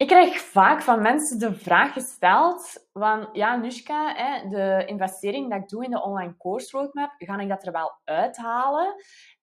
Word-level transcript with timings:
Ik 0.00 0.06
krijg 0.06 0.40
vaak 0.40 0.82
van 0.82 1.02
mensen 1.02 1.38
de 1.38 1.54
vraag 1.54 1.92
gesteld 1.92 2.88
van, 2.92 3.28
ja, 3.32 3.56
Nushka, 3.56 4.14
hè, 4.14 4.48
de 4.48 4.84
investering 4.86 5.50
dat 5.50 5.62
ik 5.62 5.68
doe 5.68 5.84
in 5.84 5.90
de 5.90 6.02
online 6.02 6.36
course 6.36 6.76
roadmap, 6.76 7.14
ga 7.18 7.38
ik 7.38 7.48
dat 7.48 7.66
er 7.66 7.72
wel 7.72 8.00
uithalen? 8.04 8.94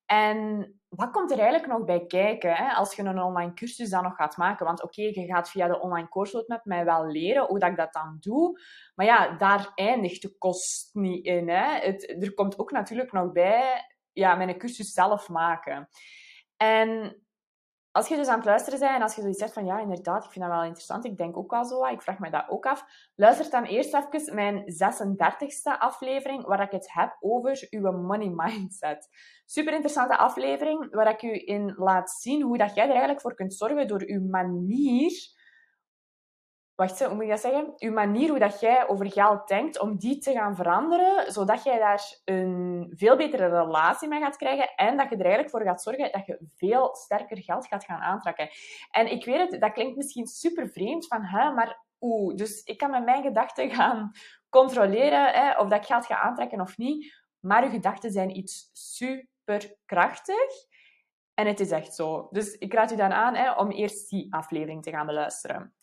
En 0.05 0.71
wat 0.89 1.11
komt 1.11 1.31
er 1.31 1.39
eigenlijk 1.39 1.67
nog 1.71 1.85
bij 1.85 2.05
kijken 2.05 2.55
hè, 2.55 2.73
als 2.73 2.95
je 2.95 3.03
een 3.03 3.21
online 3.21 3.53
cursus 3.53 3.89
dan 3.89 4.03
nog 4.03 4.15
gaat 4.15 4.37
maken? 4.37 4.65
Want 4.65 4.83
oké, 4.83 5.01
je 5.01 5.25
gaat 5.25 5.49
via 5.49 5.67
de 5.67 5.79
online 5.79 6.09
course 6.09 6.37
roadmap 6.37 6.65
mij 6.65 6.85
wel 6.85 7.05
leren 7.07 7.45
hoe 7.45 7.59
dat 7.59 7.69
ik 7.69 7.77
dat 7.77 7.93
dan 7.93 8.17
doe. 8.19 8.59
Maar 8.95 9.05
ja, 9.05 9.37
daar 9.37 9.71
eindigt 9.75 10.21
de 10.21 10.37
kost 10.37 10.89
niet 10.93 11.25
in. 11.25 11.49
Hè. 11.49 11.79
Het, 11.79 12.23
er 12.23 12.33
komt 12.33 12.59
ook 12.59 12.71
natuurlijk 12.71 13.11
nog 13.11 13.31
bij 13.31 13.85
ja, 14.13 14.35
mijn 14.35 14.57
cursus 14.57 14.91
zelf 14.91 15.29
maken. 15.29 15.89
En 16.57 17.21
als 17.91 18.07
je 18.07 18.15
dus 18.15 18.27
aan 18.27 18.35
het 18.35 18.45
luisteren 18.45 18.79
bent 18.79 18.95
en 18.95 19.01
als 19.01 19.15
je 19.15 19.21
zoiets 19.21 19.39
zegt 19.39 19.53
van 19.53 19.65
ja, 19.65 19.79
inderdaad, 19.79 20.23
ik 20.23 20.31
vind 20.31 20.45
dat 20.45 20.53
wel 20.53 20.63
interessant, 20.63 21.05
ik 21.05 21.17
denk 21.17 21.37
ook 21.37 21.51
wel 21.51 21.65
zo, 21.65 21.85
ik 21.85 22.01
vraag 22.01 22.19
me 22.19 22.29
dat 22.29 22.45
ook 22.49 22.65
af, 22.65 22.85
luister 23.15 23.49
dan 23.49 23.63
eerst 23.63 23.93
even 23.93 24.35
mijn 24.35 24.63
36e 24.73 25.79
aflevering 25.79 26.45
waar 26.45 26.61
ik 26.61 26.71
het 26.71 26.93
heb 26.93 27.17
over 27.19 27.67
uw 27.69 27.91
money 27.91 28.29
mindset. 28.35 29.09
Super 29.45 29.73
interessante 29.73 30.17
aflevering 30.17 30.95
waar 30.95 31.09
ik 31.09 31.21
u 31.21 31.41
in 31.45 31.73
laat 31.77 32.11
zien 32.11 32.41
hoe 32.41 32.57
dat 32.57 32.75
jij 32.75 32.83
er 32.83 32.89
eigenlijk 32.89 33.21
voor 33.21 33.35
kunt 33.35 33.53
zorgen 33.53 33.87
door 33.87 34.03
uw 34.05 34.27
manier 34.29 35.35
wacht, 36.77 37.05
hoe 37.05 37.15
moet 37.15 37.23
je 37.23 37.29
dat 37.29 37.39
zeggen? 37.39 37.73
Je 37.75 37.91
manier 37.91 38.29
hoe 38.29 38.39
dat 38.39 38.59
jij 38.59 38.87
over 38.87 39.11
geld 39.11 39.47
denkt, 39.47 39.79
om 39.79 39.97
die 39.97 40.17
te 40.17 40.31
gaan 40.31 40.55
veranderen, 40.55 41.31
zodat 41.31 41.63
jij 41.63 41.77
daar 41.77 42.17
een 42.25 42.93
veel 42.95 43.17
betere 43.17 43.47
relatie 43.47 44.07
mee 44.07 44.19
gaat 44.19 44.37
krijgen 44.37 44.75
en 44.75 44.97
dat 44.97 45.09
je 45.09 45.15
er 45.15 45.21
eigenlijk 45.21 45.49
voor 45.49 45.61
gaat 45.61 45.81
zorgen 45.81 46.11
dat 46.11 46.25
je 46.25 46.47
veel 46.55 46.95
sterker 46.95 47.37
geld 47.37 47.67
gaat 47.67 47.83
gaan 47.83 48.01
aantrekken. 48.01 48.49
En 48.91 49.11
ik 49.11 49.25
weet 49.25 49.51
het, 49.51 49.61
dat 49.61 49.71
klinkt 49.71 49.95
misschien 49.95 50.27
super 50.27 50.69
vreemd 50.69 51.07
van, 51.07 51.23
hè, 51.23 51.51
maar 51.51 51.85
oeh, 51.99 52.35
dus 52.35 52.63
ik 52.63 52.77
kan 52.77 52.91
met 52.91 53.05
mijn 53.05 53.23
gedachten 53.23 53.69
gaan 53.69 54.11
controleren 54.49 55.31
hè, 55.31 55.57
of 55.57 55.69
dat 55.69 55.79
ik 55.79 55.85
geld 55.85 56.05
ga 56.05 56.19
aantrekken 56.19 56.61
of 56.61 56.77
niet, 56.77 57.13
maar 57.39 57.63
je 57.63 57.69
gedachten 57.69 58.11
zijn 58.11 58.37
iets 58.37 58.69
super 58.73 59.75
krachtig. 59.85 60.65
En 61.33 61.47
het 61.47 61.59
is 61.59 61.71
echt 61.71 61.95
zo. 61.95 62.27
Dus 62.31 62.53
ik 62.53 62.73
raad 62.73 62.91
u 62.91 62.95
dan 62.95 63.11
aan 63.11 63.35
hè, 63.35 63.51
om 63.51 63.71
eerst 63.71 64.09
die 64.09 64.33
aflevering 64.33 64.83
te 64.83 64.91
gaan 64.91 65.05
beluisteren. 65.05 65.75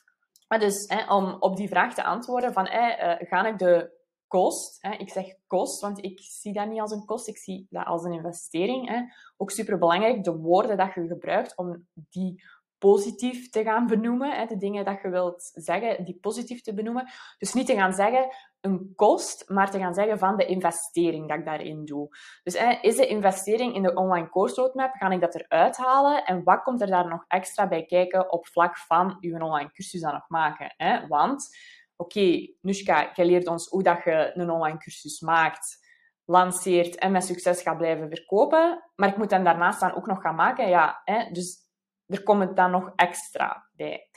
Maar 0.49 0.59
dus 0.59 0.89
hè, 0.89 1.15
om 1.15 1.37
op 1.39 1.57
die 1.57 1.69
vraag 1.69 1.95
te 1.95 2.05
antwoorden 2.05 2.53
van 2.53 2.67
hè, 2.69 3.17
uh, 3.21 3.29
ga 3.29 3.47
ik 3.47 3.59
de 3.59 4.03
kost, 4.27 4.83
hè, 4.83 4.91
ik 4.91 5.11
zeg 5.11 5.27
kost, 5.47 5.81
want 5.81 6.05
ik 6.05 6.21
zie 6.21 6.53
dat 6.53 6.69
niet 6.69 6.81
als 6.81 6.93
een 6.93 7.05
kost, 7.05 7.29
ik 7.29 7.39
zie 7.39 7.67
dat 7.71 7.87
als 7.87 8.05
een 8.05 8.13
investering. 8.13 8.89
Hè. 8.89 9.03
Ook 9.37 9.51
super 9.51 9.79
belangrijk, 9.79 10.25
de 10.25 10.37
woorden 10.37 10.77
dat 10.77 10.95
je 10.95 11.07
gebruikt 11.07 11.57
om 11.57 11.87
die 11.93 12.43
positief 12.79 13.51
te 13.51 13.63
gaan 13.63 13.87
benoemen. 13.87 14.37
Hè, 14.37 14.47
de 14.47 14.57
dingen 14.57 14.85
dat 14.85 15.01
je 15.03 15.09
wilt 15.09 15.51
zeggen, 15.53 16.05
die 16.05 16.19
positief 16.21 16.61
te 16.61 16.75
benoemen. 16.75 17.09
Dus 17.39 17.53
niet 17.53 17.67
te 17.67 17.75
gaan 17.75 17.93
zeggen 17.93 18.29
een 18.65 18.93
kost, 18.97 19.49
maar 19.49 19.71
te 19.71 19.79
gaan 19.79 19.95
zeggen 19.95 20.19
van 20.19 20.37
de 20.37 20.47
investering 20.47 21.29
dat 21.29 21.39
ik 21.39 21.45
daarin 21.45 21.85
doe. 21.85 22.09
Dus 22.43 22.55
is 22.81 22.97
de 22.97 23.07
investering 23.07 23.75
in 23.75 23.83
de 23.83 23.95
online 23.95 24.31
course 24.31 24.61
roadmap, 24.61 24.95
ga 24.95 25.11
ik 25.11 25.21
dat 25.21 25.35
eruit 25.35 25.77
halen? 25.77 26.25
En 26.25 26.43
wat 26.43 26.63
komt 26.63 26.81
er 26.81 26.87
daar 26.87 27.09
nog 27.09 27.25
extra 27.29 27.69
bij 27.69 27.85
kijken 27.85 28.33
op 28.33 28.47
vlak 28.47 28.77
van 28.77 29.17
je 29.21 29.43
online 29.43 29.71
cursus 29.73 30.01
dan 30.01 30.13
nog 30.13 30.29
maken? 30.29 30.75
Want, 31.09 31.57
oké, 31.97 32.19
okay, 32.19 32.57
Nushka, 32.61 33.11
jij 33.15 33.27
leert 33.27 33.47
ons 33.47 33.69
hoe 33.69 33.83
dat 33.83 34.05
je 34.05 34.31
een 34.35 34.51
online 34.51 34.79
cursus 34.79 35.21
maakt 35.21 35.83
lanceert 36.25 36.97
en 36.97 37.13
met 37.13 37.25
succes 37.25 37.63
gaat 37.63 37.79
blijven 37.79 38.09
verkopen. 38.09 38.91
Maar 38.97 39.09
ik 39.09 39.17
moet 39.17 39.31
hem 39.31 39.45
daarnaast 39.45 39.81
dan 39.81 39.95
ook 39.95 40.07
nog 40.07 40.21
gaan 40.21 40.35
maken. 40.35 40.69
Ja? 40.69 41.03
Dus 41.33 41.59
er 42.07 42.23
komt 42.23 42.57
dan 42.57 42.71
nog 42.71 42.93
extra 42.97 43.69
bij. 43.73 44.09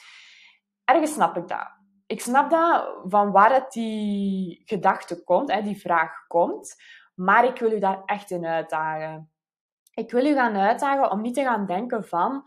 Ergens 0.84 1.14
snap 1.14 1.38
ik 1.38 1.48
dat. 1.48 1.76
Ik 2.08 2.22
snap 2.22 2.50
dat 2.50 2.96
van 3.04 3.32
waar 3.32 3.54
het 3.54 3.72
die 3.72 4.62
gedachte 4.66 5.24
komt, 5.24 5.52
hè, 5.52 5.62
die 5.62 5.80
vraag 5.80 6.28
komt. 6.28 6.76
Maar 7.16 7.46
ik 7.46 7.60
wil 7.60 7.72
u 7.72 7.80
daar 7.80 8.02
echt 8.06 8.32
in 8.32 8.46
uitdagen. 8.46 9.32
Ik 9.94 10.12
wil 10.12 10.26
u 10.26 10.34
gaan 10.34 10.56
uitdagen 10.56 11.12
om 11.12 11.22
niet 11.22 11.34
te 11.34 11.44
gaan 11.44 11.66
denken 11.66 12.04
van 12.04 12.44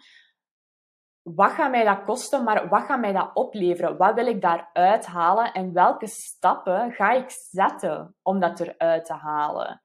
wat 1.22 1.50
gaat 1.50 1.70
mij 1.70 1.84
dat 1.84 2.04
kosten, 2.04 2.44
maar 2.44 2.68
wat 2.68 2.82
gaat 2.82 3.00
mij 3.00 3.12
dat 3.12 3.30
opleveren? 3.34 3.96
Wat 3.96 4.14
wil 4.14 4.26
ik 4.26 4.40
daaruit 4.40 5.06
halen 5.06 5.52
en 5.52 5.72
welke 5.72 6.06
stappen 6.06 6.92
ga 6.92 7.12
ik 7.12 7.30
zetten 7.30 8.16
om 8.22 8.40
dat 8.40 8.60
eruit 8.60 9.04
te 9.04 9.14
halen? 9.14 9.80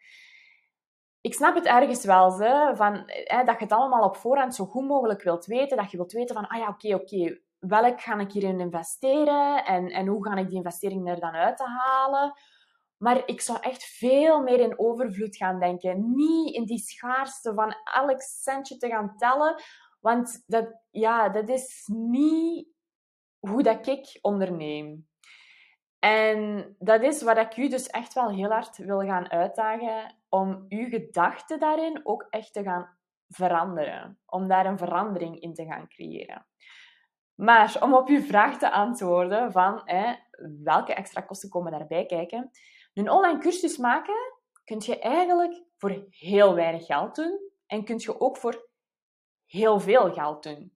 ik 1.26 1.34
snap 1.34 1.56
het 1.56 1.66
ergens 1.66 2.06
wel, 2.06 2.32
ze, 2.32 2.72
van, 2.76 3.04
hè, 3.06 3.44
dat 3.44 3.58
je 3.58 3.64
het 3.64 3.72
allemaal 3.72 4.04
op 4.04 4.16
voorhand 4.16 4.56
zo 4.56 4.66
goed 4.66 4.88
mogelijk 4.88 5.22
wilt 5.22 5.46
weten. 5.46 5.78
Dat 5.78 5.92
je 5.92 5.98
wilt 5.98 6.12
weten 6.12 6.36
van, 6.36 6.48
ah 6.48 6.58
ja, 6.58 6.68
oké, 6.68 6.96
oké, 6.96 7.40
welk 7.68 8.02
ga 8.02 8.20
ik 8.20 8.32
hierin 8.32 8.60
investeren 8.60 9.66
en, 9.66 9.88
en 9.88 10.08
hoe 10.08 10.26
ga 10.26 10.36
ik 10.36 10.48
die 10.48 10.58
investering 10.58 11.10
er 11.10 11.20
dan 11.20 11.34
uit 11.34 11.58
te 11.58 11.68
halen. 11.68 12.34
Maar 12.98 13.28
ik 13.28 13.42
zou 13.42 13.60
echt 13.62 13.84
veel 13.84 14.42
meer 14.42 14.60
in 14.60 14.80
overvloed 14.80 15.38
gaan 15.38 15.60
denken. 15.60 16.16
Niet 16.16 16.56
in 16.56 16.66
die 16.66 16.78
schaarste 16.78 17.54
van 17.54 17.76
elk 17.94 18.22
centje 18.22 18.78
te 18.78 18.88
gaan 18.88 19.18
tellen. 19.18 19.56
Want 20.00 20.44
dat, 20.46 20.82
ja, 20.92 21.30
dat 21.30 21.50
is 21.50 21.90
niet 21.94 22.68
hoe 23.40 23.64
dat 23.64 23.88
ik 23.88 24.20
onderneem. 24.22 25.08
En 26.00 26.76
dat 26.80 27.02
is 27.02 27.22
wat 27.22 27.38
ik 27.38 27.58
u 27.58 27.70
dus 27.70 27.88
echt 27.88 28.14
wel 28.14 28.30
heel 28.30 28.50
hard 28.50 28.78
wil 28.78 29.00
gaan 29.00 29.30
uitdagen 29.32 30.16
om 30.30 30.66
uw 30.70 30.90
gedachten 30.90 31.60
daarin 31.60 32.02
ook 32.04 32.28
echt 32.30 32.54
te 32.54 32.64
gaan 32.64 32.98
veranderen. 33.28 34.20
Om 34.26 34.48
daar 34.48 34.66
een 34.66 34.78
verandering 34.78 35.40
in 35.40 35.54
te 35.54 35.66
gaan 35.66 35.88
creëren. 35.88 36.46
Maar 37.36 37.78
om 37.80 37.94
op 37.94 38.08
uw 38.08 38.22
vraag 38.22 38.58
te 38.58 38.72
antwoorden 38.72 39.52
van 39.52 39.82
hè, 39.86 40.16
welke 40.64 40.94
extra 40.94 41.22
kosten 41.22 41.50
komen 41.50 41.72
daarbij 41.72 42.06
kijken. 42.06 42.52
Een 42.94 43.10
online 43.10 43.40
cursus 43.40 43.78
maken 43.78 44.34
kun 44.64 44.82
je 44.86 45.00
eigenlijk 45.00 45.64
voor 45.78 46.06
heel 46.10 46.56
weinig 46.56 46.86
geld 46.86 47.16
doen. 47.16 47.40
En 47.68 47.84
kun 47.84 47.96
je 47.98 48.20
ook 48.20 48.38
voor 48.38 48.70
heel 49.46 49.80
veel 49.80 50.14
geld 50.14 50.44
doen 50.44 50.76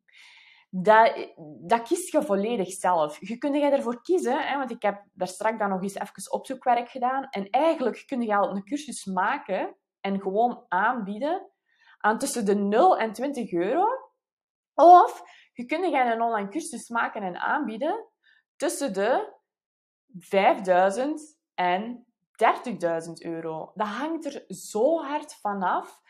dat, 0.69 1.27
dat 1.61 1.81
kies 1.81 2.11
je 2.11 2.23
volledig 2.23 2.71
zelf. 2.71 3.27
Je 3.27 3.37
kunt 3.37 3.55
ervoor 3.55 4.01
kiezen, 4.01 4.47
hè, 4.47 4.57
want 4.57 4.71
ik 4.71 4.81
heb 4.81 5.03
daar 5.13 5.27
straks 5.27 5.57
dan 5.57 5.69
nog 5.69 5.81
eens 5.81 5.95
even 5.95 6.31
opzoekwerk 6.31 6.89
gedaan. 6.89 7.27
En 7.29 7.49
eigenlijk 7.49 8.03
kun 8.05 8.21
je 8.21 8.35
al 8.35 8.55
een 8.55 8.63
cursus 8.63 9.05
maken 9.05 9.75
en 10.01 10.21
gewoon 10.21 10.65
aanbieden 10.67 11.51
aan 11.97 12.17
tussen 12.17 12.45
de 12.45 12.55
0 12.55 12.97
en 12.97 13.13
20 13.13 13.51
euro. 13.51 13.85
Of 14.73 15.23
je 15.59 15.65
kunt 15.65 15.93
een 15.93 16.21
online 16.21 16.49
cursus 16.49 16.89
maken 16.89 17.23
en 17.23 17.37
aanbieden 17.37 18.05
tussen 18.55 18.93
de 18.93 19.33
5000 20.17 21.37
en 21.53 22.05
30.000 23.05 23.11
euro. 23.13 23.71
Dat 23.75 23.87
hangt 23.87 24.25
er 24.25 24.43
zo 24.47 25.01
hard 25.01 25.33
vanaf 25.33 26.01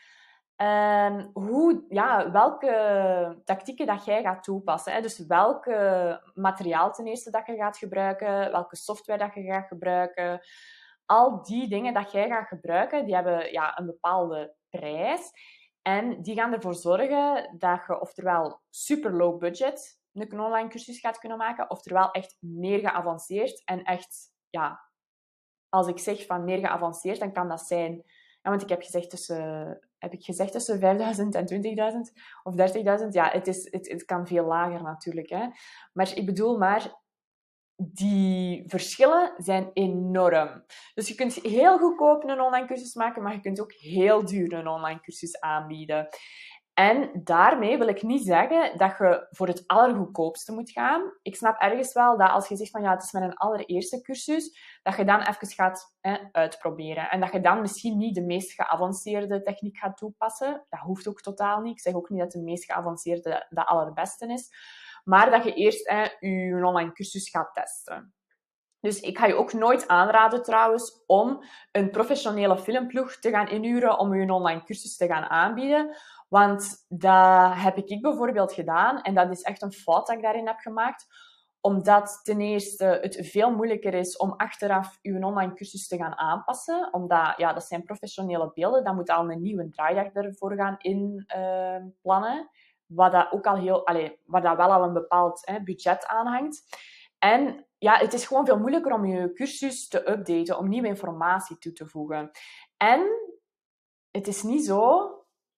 Um, 0.62 1.30
hoe, 1.32 1.84
ja, 1.88 2.30
welke 2.30 3.42
tactieken 3.44 3.86
dat 3.86 4.04
jij 4.04 4.22
gaat 4.22 4.42
toepassen. 4.42 4.92
Hè? 4.92 5.00
Dus 5.00 5.26
welke 5.26 6.20
materiaal 6.34 6.92
ten 6.92 7.06
eerste 7.06 7.30
dat 7.30 7.46
je 7.46 7.56
gaat 7.56 7.78
gebruiken, 7.78 8.50
welke 8.50 8.76
software 8.76 9.18
dat 9.18 9.34
je 9.34 9.42
gaat 9.42 9.66
gebruiken. 9.66 10.40
Al 11.06 11.42
die 11.42 11.68
dingen 11.68 11.94
dat 11.94 12.12
jij 12.12 12.28
gaat 12.28 12.48
gebruiken, 12.48 13.04
die 13.04 13.14
hebben 13.14 13.52
ja, 13.52 13.78
een 13.78 13.86
bepaalde 13.86 14.54
prijs. 14.70 15.30
En 15.90 16.22
die 16.22 16.34
gaan 16.34 16.52
ervoor 16.52 16.74
zorgen 16.74 17.56
dat 17.58 17.80
je 17.86 18.00
oftewel 18.00 18.60
super 18.70 19.12
low 19.12 19.38
budget 19.38 19.98
een 20.12 20.40
online 20.40 20.68
cursus 20.68 21.00
gaat 21.00 21.18
kunnen 21.18 21.38
maken, 21.38 21.70
oftewel 21.70 22.10
echt 22.10 22.36
meer 22.40 22.78
geavanceerd. 22.78 23.62
En 23.64 23.82
echt, 23.82 24.32
ja, 24.50 24.80
als 25.68 25.86
ik 25.86 25.98
zeg 25.98 26.26
van 26.26 26.44
meer 26.44 26.58
geavanceerd, 26.58 27.20
dan 27.20 27.32
kan 27.32 27.48
dat 27.48 27.60
zijn... 27.60 27.92
Ja, 28.42 28.50
want 28.50 28.62
ik 28.62 28.68
heb 28.68 28.82
gezegd 28.82 29.10
tussen 29.10 29.78
heb 29.98 30.12
ik 30.12 30.24
gezegd 30.24 30.52
tussen 30.52 30.78
5000 30.78 31.34
en 31.34 31.46
20.000 31.46 32.20
of 32.42 32.54
30.000? 33.02 33.08
Ja, 33.08 33.30
het, 33.30 33.46
is, 33.46 33.72
het, 33.72 33.88
het 33.88 34.04
kan 34.04 34.26
veel 34.26 34.44
lager 34.44 34.82
natuurlijk. 34.82 35.28
Hè. 35.28 35.46
Maar 35.92 36.16
ik 36.16 36.26
bedoel 36.26 36.58
maar, 36.58 36.99
die 37.82 38.62
verschillen 38.66 39.32
zijn 39.36 39.70
enorm. 39.72 40.64
Dus 40.94 41.08
je 41.08 41.14
kunt 41.14 41.34
heel 41.34 41.78
goedkoop 41.78 42.24
een 42.24 42.40
online 42.40 42.66
cursus 42.66 42.94
maken, 42.94 43.22
maar 43.22 43.32
je 43.32 43.40
kunt 43.40 43.60
ook 43.60 43.72
heel 43.72 44.24
duur 44.24 44.52
een 44.52 44.68
online 44.68 45.00
cursus 45.00 45.40
aanbieden. 45.40 46.08
En 46.74 47.10
daarmee 47.24 47.78
wil 47.78 47.88
ik 47.88 48.02
niet 48.02 48.24
zeggen 48.24 48.78
dat 48.78 48.98
je 48.98 49.26
voor 49.30 49.46
het 49.46 49.64
allergoedkoopste 49.66 50.52
moet 50.52 50.70
gaan. 50.70 51.12
Ik 51.22 51.36
snap 51.36 51.60
ergens 51.60 51.92
wel 51.92 52.18
dat 52.18 52.30
als 52.30 52.48
je 52.48 52.56
zegt 52.56 52.70
van 52.70 52.82
ja, 52.82 52.90
het 52.90 53.02
is 53.02 53.12
mijn 53.12 53.34
allereerste 53.34 54.00
cursus, 54.00 54.78
dat 54.82 54.96
je 54.96 55.04
dan 55.04 55.20
even 55.20 55.48
gaat 55.48 55.96
hè, 56.00 56.16
uitproberen. 56.32 57.10
En 57.10 57.20
dat 57.20 57.32
je 57.32 57.40
dan 57.40 57.60
misschien 57.60 57.98
niet 57.98 58.14
de 58.14 58.24
meest 58.24 58.52
geavanceerde 58.52 59.42
techniek 59.42 59.78
gaat 59.78 59.96
toepassen. 59.96 60.66
Dat 60.68 60.80
hoeft 60.80 61.08
ook 61.08 61.20
totaal 61.20 61.60
niet. 61.60 61.72
Ik 61.72 61.80
zeg 61.80 61.94
ook 61.94 62.08
niet 62.08 62.20
dat 62.20 62.30
de 62.30 62.42
meest 62.42 62.64
geavanceerde 62.64 63.46
de 63.48 63.66
allerbeste 63.66 64.26
is. 64.26 64.50
Maar 65.04 65.30
dat 65.30 65.44
je 65.44 65.54
eerst 65.54 65.88
je 66.20 66.60
online 66.64 66.92
cursus 66.92 67.30
gaat 67.30 67.54
testen. 67.54 68.14
Dus 68.80 69.00
ik 69.00 69.18
ga 69.18 69.26
je 69.26 69.34
ook 69.34 69.52
nooit 69.52 69.88
aanraden 69.88 70.42
trouwens 70.42 71.02
om 71.06 71.44
een 71.72 71.90
professionele 71.90 72.58
filmploeg 72.58 73.16
te 73.16 73.30
gaan 73.30 73.48
inhuren 73.48 73.98
om 73.98 74.14
je 74.14 74.32
online 74.32 74.64
cursus 74.64 74.96
te 74.96 75.06
gaan 75.06 75.24
aanbieden 75.24 75.96
Want 76.28 76.84
dat 76.88 77.54
heb 77.54 77.76
ik 77.76 78.02
bijvoorbeeld 78.02 78.52
gedaan 78.52 79.02
en 79.02 79.14
dat 79.14 79.30
is 79.30 79.42
echt 79.42 79.62
een 79.62 79.72
fout 79.72 80.06
dat 80.06 80.16
ik 80.16 80.22
daarin 80.22 80.46
heb 80.46 80.58
gemaakt 80.58 81.06
omdat 81.60 82.20
ten 82.22 82.40
eerste 82.40 82.84
het 82.84 83.18
veel 83.20 83.54
moeilijker 83.54 83.94
is 83.94 84.16
om 84.16 84.34
achteraf 84.36 84.98
uw 85.02 85.22
online 85.22 85.52
cursus 85.52 85.88
te 85.88 85.96
gaan 85.96 86.16
aanpassen. 86.16 86.92
Omdat, 86.92 87.34
ja, 87.36 87.52
dat 87.52 87.64
zijn 87.64 87.82
professionele 87.82 88.50
beelden. 88.54 88.84
Dan 88.84 88.94
moet 88.94 89.10
al 89.10 89.30
een 89.30 89.42
nieuwe 89.42 89.68
draaidag 89.68 90.12
ervoor 90.12 90.54
gaan 90.56 90.76
inplannen. 90.78 92.38
Uh, 92.38 92.46
wat 92.90 93.12
dat 93.12 93.32
ook 93.32 93.46
al 93.46 93.56
heel, 93.56 93.86
allez, 93.86 94.10
waar 94.24 94.42
dat 94.42 94.56
wel 94.56 94.72
al 94.72 94.82
een 94.82 94.92
bepaald 94.92 95.46
hè, 95.46 95.62
budget 95.62 96.06
aan 96.06 96.26
hangt. 96.26 96.62
En 97.18 97.66
ja, 97.78 97.96
het 97.96 98.12
is 98.12 98.26
gewoon 98.26 98.46
veel 98.46 98.58
moeilijker 98.58 98.92
om 98.92 99.04
je 99.04 99.32
cursus 99.32 99.88
te 99.88 100.10
updaten, 100.10 100.58
om 100.58 100.68
nieuwe 100.68 100.88
informatie 100.88 101.58
toe 101.58 101.72
te 101.72 101.86
voegen. 101.86 102.30
En 102.76 103.06
het 104.10 104.26
is 104.26 104.42
niet 104.42 104.64
zo 104.64 105.10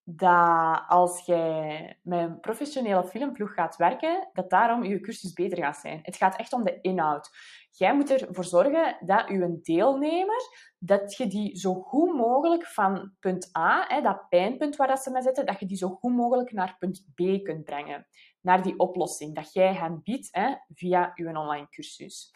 dat 0.04 0.84
als 0.86 1.24
jij 1.26 1.98
met 2.02 2.18
een 2.18 2.40
professionele 2.40 3.04
filmploeg 3.04 3.54
gaat 3.54 3.76
werken, 3.76 4.28
dat 4.32 4.50
daarom 4.50 4.84
je 4.84 5.00
cursus 5.00 5.32
beter 5.32 5.58
gaat 5.58 5.76
zijn. 5.76 6.00
Het 6.02 6.16
gaat 6.16 6.36
echt 6.36 6.52
om 6.52 6.64
de 6.64 6.78
inhoud. 6.80 7.30
Jij 7.70 7.94
moet 7.94 8.10
ervoor 8.10 8.44
zorgen 8.44 8.96
dat 9.00 9.28
je 9.28 9.58
deelnemer, 9.62 10.40
dat 10.78 11.16
je 11.16 11.26
die 11.26 11.56
zo 11.56 11.74
goed 11.74 12.14
mogelijk 12.14 12.66
van 12.66 13.12
punt 13.20 13.56
A, 13.56 13.84
hè, 13.88 14.00
dat 14.00 14.28
pijnpunt 14.28 14.76
waar 14.76 14.88
dat 14.88 15.02
ze 15.02 15.10
mee 15.10 15.22
zitten, 15.22 15.46
dat 15.46 15.60
je 15.60 15.66
die 15.66 15.76
zo 15.76 15.88
goed 15.88 16.14
mogelijk 16.14 16.52
naar 16.52 16.76
punt 16.78 17.06
B 17.14 17.44
kunt 17.44 17.64
brengen. 17.64 18.06
Naar 18.40 18.62
die 18.62 18.78
oplossing 18.78 19.34
dat 19.34 19.52
jij 19.52 19.74
hen 19.74 20.00
biedt 20.02 20.28
hè, 20.30 20.54
via 20.74 21.12
je 21.14 21.38
online 21.38 21.68
cursus. 21.68 22.30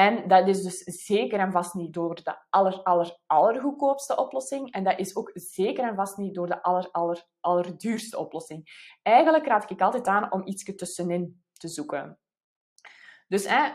En 0.00 0.28
dat 0.28 0.48
is 0.48 0.62
dus 0.62 1.04
zeker 1.04 1.38
en 1.38 1.52
vast 1.52 1.74
niet 1.74 1.92
door 1.92 2.14
de 2.14 2.36
aller, 2.50 2.82
aller, 2.82 3.18
allergoedkoopste 3.26 4.16
oplossing. 4.16 4.72
En 4.72 4.84
dat 4.84 4.98
is 4.98 5.16
ook 5.16 5.30
zeker 5.34 5.84
en 5.84 5.94
vast 5.94 6.16
niet 6.16 6.34
door 6.34 6.46
de 6.46 6.62
aller, 6.62 6.88
aller, 6.90 7.26
allerduurste 7.40 8.18
oplossing. 8.18 8.88
Eigenlijk 9.02 9.46
raad 9.46 9.70
ik 9.70 9.80
altijd 9.80 10.06
aan 10.06 10.32
om 10.32 10.46
iets 10.46 10.64
tussenin 10.64 11.42
te 11.52 11.68
zoeken. 11.68 12.18
Dus 13.28 13.48
hè, 13.48 13.72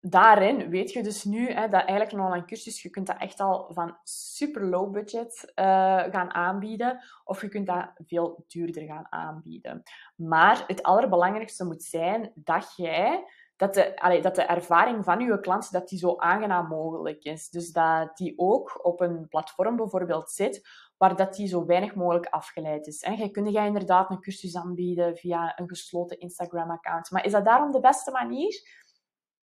daarin 0.00 0.70
weet 0.70 0.92
je 0.92 1.02
dus 1.02 1.24
nu 1.24 1.50
hè, 1.50 1.68
dat 1.68 1.84
eigenlijk 1.84 2.12
een 2.12 2.20
online 2.20 2.44
cursus, 2.44 2.82
je 2.82 2.90
kunt 2.90 3.06
dat 3.06 3.18
echt 3.18 3.40
al 3.40 3.70
van 3.72 3.98
super 4.02 4.64
low 4.64 4.92
budget 4.92 5.52
uh, 5.54 5.64
gaan 5.96 6.34
aanbieden. 6.34 7.00
Of 7.24 7.40
je 7.40 7.48
kunt 7.48 7.66
dat 7.66 7.90
veel 8.06 8.44
duurder 8.48 8.82
gaan 8.82 9.06
aanbieden. 9.12 9.82
Maar 10.16 10.64
het 10.66 10.82
allerbelangrijkste 10.82 11.64
moet 11.64 11.82
zijn 11.82 12.32
dat 12.34 12.72
jij 12.76 13.24
dat 13.60 13.74
de, 13.74 14.18
dat 14.22 14.34
de 14.34 14.42
ervaring 14.42 15.04
van 15.04 15.20
uw 15.20 15.38
klant 15.38 15.72
dat 15.72 15.88
die 15.88 15.98
zo 15.98 16.16
aangenaam 16.16 16.66
mogelijk 16.68 17.22
is. 17.22 17.48
Dus 17.48 17.72
dat 17.72 18.16
die 18.16 18.34
ook 18.36 18.84
op 18.84 19.00
een 19.00 19.28
platform 19.28 19.76
bijvoorbeeld 19.76 20.30
zit 20.30 20.68
waar 20.96 21.16
dat 21.16 21.34
die 21.34 21.46
zo 21.46 21.66
weinig 21.66 21.94
mogelijk 21.94 22.26
afgeleid 22.26 22.86
is. 22.86 23.02
En 23.02 23.16
je 23.16 23.30
kunt 23.30 23.52
jij 23.52 23.66
inderdaad 23.66 24.10
een 24.10 24.20
cursus 24.20 24.56
aanbieden 24.56 25.16
via 25.16 25.58
een 25.58 25.68
gesloten 25.68 26.18
Instagram-account. 26.18 27.10
Maar 27.10 27.24
is 27.24 27.32
dat 27.32 27.44
daarom 27.44 27.70
de 27.72 27.80
beste 27.80 28.10
manier? 28.10 28.62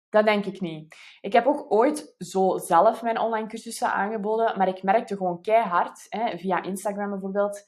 Dat 0.08 0.24
denk 0.24 0.44
ik 0.44 0.60
niet. 0.60 0.96
Ik 1.20 1.32
heb 1.32 1.46
ook 1.46 1.72
ooit 1.72 2.14
zo 2.18 2.58
zelf 2.58 3.02
mijn 3.02 3.18
online 3.18 3.48
cursussen 3.48 3.92
aangeboden, 3.92 4.58
maar 4.58 4.68
ik 4.68 4.82
merkte 4.82 5.16
gewoon 5.16 5.42
keihard, 5.42 6.06
hè, 6.08 6.38
via 6.38 6.62
Instagram 6.62 7.10
bijvoorbeeld, 7.10 7.64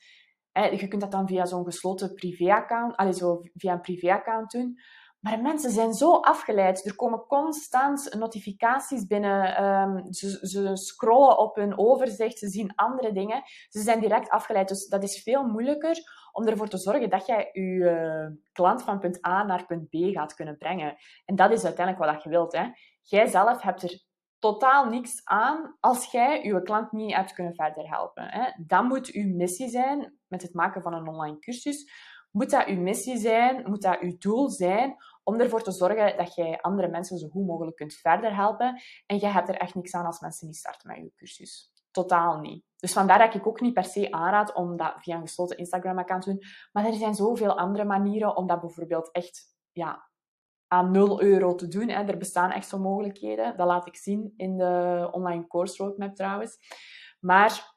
hè, 0.52 0.64
je 0.64 0.88
kunt 0.88 1.00
dat 1.00 1.12
dan 1.12 1.28
via 1.28 1.46
zo'n 1.46 1.64
gesloten 1.64 2.14
privé-account, 2.14 3.16
zo 3.16 3.40
via 3.54 3.72
een 3.72 3.80
privé-account 3.80 4.50
doen. 4.50 4.78
Maar 5.24 5.40
mensen 5.42 5.70
zijn 5.70 5.92
zo 5.92 6.12
afgeleid. 6.14 6.86
Er 6.86 6.96
komen 6.96 7.26
constant 7.26 8.14
notificaties 8.18 9.06
binnen. 9.06 9.56
Ehm, 9.56 10.12
ze, 10.12 10.48
ze, 10.48 10.76
scrollen 10.76 11.38
op 11.38 11.56
hun 11.56 11.78
overzicht. 11.78 12.38
Ze 12.38 12.48
zien 12.48 12.74
andere 12.74 13.12
dingen. 13.12 13.42
Ze 13.68 13.80
zijn 13.80 14.00
direct 14.00 14.28
afgeleid. 14.28 14.68
Dus 14.68 14.86
dat 14.86 15.02
is 15.02 15.22
veel 15.22 15.46
moeilijker 15.46 16.02
om 16.32 16.46
ervoor 16.46 16.68
te 16.68 16.78
zorgen 16.78 17.10
dat 17.10 17.26
jij 17.26 17.48
je 17.52 17.60
uh, 17.60 18.36
klant 18.52 18.82
van 18.82 18.98
punt 18.98 19.26
A 19.26 19.44
naar 19.44 19.66
punt 19.66 19.88
B 19.88 19.94
gaat 19.94 20.34
kunnen 20.34 20.56
brengen. 20.58 20.96
En 21.24 21.36
dat 21.36 21.50
is 21.50 21.64
uiteindelijk 21.64 22.06
wat 22.06 22.22
je 22.22 22.28
wilt. 22.28 22.52
Hè. 22.52 22.64
Jij 23.02 23.26
zelf 23.26 23.62
hebt 23.62 23.82
er 23.82 24.02
totaal 24.38 24.88
niks 24.88 25.20
aan 25.24 25.76
als 25.80 26.10
jij 26.10 26.44
je 26.44 26.62
klant 26.62 26.92
niet 26.92 27.14
hebt 27.14 27.32
kunnen 27.32 27.54
verder 27.54 27.88
helpen. 27.88 28.24
Hè. 28.28 28.50
Dat 28.66 28.84
moet 28.84 29.10
uw 29.12 29.34
missie 29.36 29.68
zijn 29.68 30.18
met 30.26 30.42
het 30.42 30.54
maken 30.54 30.82
van 30.82 30.94
een 30.94 31.08
online 31.08 31.38
cursus. 31.38 31.90
Moet 32.34 32.50
dat 32.50 32.66
uw 32.66 32.80
missie 32.80 33.16
zijn? 33.16 33.62
Moet 33.70 33.82
dat 33.82 34.00
uw 34.00 34.18
doel 34.18 34.48
zijn? 34.48 34.96
Om 35.24 35.40
ervoor 35.40 35.62
te 35.62 35.70
zorgen 35.70 36.16
dat 36.16 36.34
jij 36.34 36.60
andere 36.60 36.88
mensen 36.88 37.18
zo 37.18 37.28
goed 37.28 37.46
mogelijk 37.46 37.76
kunt 37.76 37.94
verder 37.94 38.34
helpen. 38.34 38.82
En 39.06 39.16
jij 39.16 39.30
hebt 39.30 39.48
er 39.48 39.56
echt 39.56 39.74
niks 39.74 39.94
aan 39.94 40.06
als 40.06 40.20
mensen 40.20 40.46
niet 40.46 40.56
starten 40.56 40.88
met 40.88 40.96
je 40.96 41.12
cursus. 41.16 41.72
Totaal 41.90 42.40
niet. 42.40 42.64
Dus 42.76 42.92
vandaar 42.92 43.18
dat 43.18 43.34
ik 43.34 43.46
ook 43.46 43.60
niet 43.60 43.74
per 43.74 43.84
se 43.84 44.12
aanraad 44.12 44.54
om 44.54 44.76
dat 44.76 44.94
via 44.98 45.16
een 45.16 45.20
gesloten 45.20 45.56
Instagram-account 45.56 46.22
te 46.22 46.30
doen. 46.30 46.42
Maar 46.72 46.86
er 46.86 46.94
zijn 46.94 47.14
zoveel 47.14 47.58
andere 47.58 47.84
manieren 47.84 48.36
om 48.36 48.46
dat 48.46 48.60
bijvoorbeeld 48.60 49.10
echt 49.10 49.56
ja, 49.72 50.08
aan 50.68 50.90
0 50.90 51.22
euro 51.22 51.54
te 51.54 51.68
doen. 51.68 51.88
Er 51.88 52.18
bestaan 52.18 52.50
echt 52.50 52.68
zo 52.68 52.78
mogelijkheden. 52.78 53.56
Dat 53.56 53.66
laat 53.66 53.86
ik 53.86 53.96
zien 53.96 54.34
in 54.36 54.56
de 54.56 55.08
online 55.12 55.46
course 55.46 55.82
roadmap 55.82 56.14
trouwens. 56.14 56.58
Maar 57.20 57.73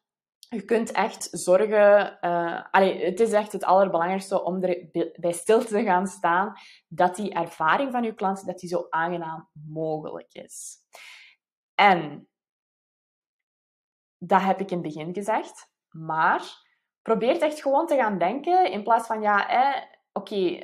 je 0.49 0.61
kunt 0.65 0.91
echt 0.91 1.27
zorgen. 1.31 2.17
Uh, 2.21 2.61
het 3.05 3.19
is 3.19 3.31
echt 3.31 3.51
het 3.51 3.63
allerbelangrijkste 3.63 4.43
om 4.43 4.63
er 4.63 4.89
bij 5.19 5.31
stil 5.31 5.59
te 5.59 5.83
gaan 5.83 6.07
staan 6.07 6.53
dat 6.87 7.15
die 7.15 7.33
ervaring 7.33 7.91
van 7.91 8.03
je 8.03 8.13
klant 8.13 8.45
dat 8.45 8.59
die 8.59 8.69
zo 8.69 8.85
aangenaam 8.89 9.49
mogelijk 9.67 10.33
is. 10.33 10.77
En 11.75 12.29
dat 14.17 14.41
heb 14.41 14.59
ik 14.59 14.71
in 14.71 14.77
het 14.77 14.93
begin 14.93 15.13
gezegd, 15.13 15.71
maar 15.89 16.65
probeer 17.01 17.41
echt 17.41 17.61
gewoon 17.61 17.87
te 17.87 17.95
gaan 17.95 18.17
denken 18.17 18.71
in 18.71 18.83
plaats 18.83 19.07
van 19.07 19.21
ja, 19.21 19.49
eh, 19.49 19.83
oké, 20.11 20.61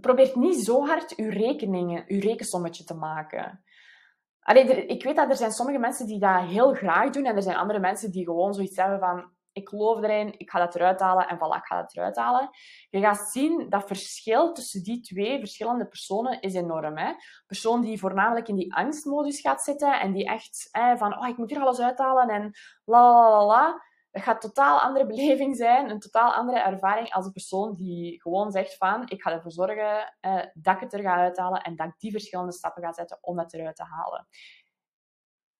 probeer 0.00 0.32
niet 0.34 0.64
zo 0.64 0.86
hard 0.86 1.12
je 1.16 1.30
rekeningen, 1.30 2.04
je 2.06 2.20
rekensommetje 2.20 2.84
te 2.84 2.94
maken. 2.94 3.64
Ik 4.44 5.04
weet 5.04 5.16
dat 5.16 5.30
er 5.30 5.36
zijn 5.36 5.52
sommige 5.52 5.78
mensen 5.78 6.06
die 6.06 6.18
dat 6.18 6.42
heel 6.42 6.74
graag 6.74 7.10
doen 7.10 7.24
en 7.24 7.36
er 7.36 7.42
zijn 7.42 7.56
andere 7.56 7.78
mensen 7.78 8.10
die 8.10 8.24
gewoon 8.24 8.54
zoiets 8.54 8.76
hebben 8.76 8.98
van 8.98 9.32
ik 9.54 9.68
geloof 9.68 10.02
erin, 10.02 10.34
ik 10.38 10.50
ga 10.50 10.58
dat 10.58 10.74
eruit 10.74 11.00
halen 11.00 11.28
en 11.28 11.36
voilà, 11.36 11.56
ik 11.56 11.66
ga 11.66 11.80
dat 11.80 11.96
eruit 11.96 12.16
halen. 12.16 12.50
Je 12.90 13.00
gaat 13.00 13.28
zien 13.30 13.66
dat 13.68 13.86
verschil 13.86 14.52
tussen 14.52 14.82
die 14.82 15.00
twee 15.00 15.38
verschillende 15.38 15.86
personen 15.86 16.40
is 16.40 16.54
enorm. 16.54 16.98
Hè? 16.98 17.12
persoon 17.46 17.80
die 17.80 17.98
voornamelijk 17.98 18.48
in 18.48 18.54
die 18.54 18.74
angstmodus 18.74 19.40
gaat 19.40 19.62
zitten 19.62 20.00
en 20.00 20.12
die 20.12 20.26
echt 20.26 20.68
van 20.96 21.18
oh, 21.18 21.28
ik 21.28 21.36
moet 21.36 21.50
hier 21.50 21.60
alles 21.60 21.80
uithalen 21.80 22.28
en 22.28 22.52
la 22.84 23.12
la 23.12 23.30
la 23.30 23.46
la 23.46 23.82
het 24.14 24.22
gaat 24.22 24.44
een 24.44 24.50
totaal 24.50 24.80
andere 24.80 25.06
beleving 25.06 25.56
zijn, 25.56 25.90
een 25.90 26.00
totaal 26.00 26.32
andere 26.32 26.58
ervaring 26.58 27.12
als 27.12 27.26
een 27.26 27.32
persoon 27.32 27.74
die 27.74 28.20
gewoon 28.20 28.50
zegt 28.50 28.76
van, 28.76 29.02
ik 29.08 29.22
ga 29.22 29.32
ervoor 29.32 29.52
zorgen 29.52 30.14
eh, 30.20 30.40
dat 30.54 30.74
ik 30.74 30.80
het 30.80 30.92
er 30.92 31.00
ga 31.00 31.14
uithalen 31.14 31.62
en 31.62 31.76
dat 31.76 31.86
ik 31.86 31.94
die 31.98 32.10
verschillende 32.10 32.52
stappen 32.52 32.82
ga 32.82 32.92
zetten 32.92 33.18
om 33.20 33.38
het 33.38 33.54
eruit 33.54 33.76
te 33.76 33.82
halen 33.82 34.26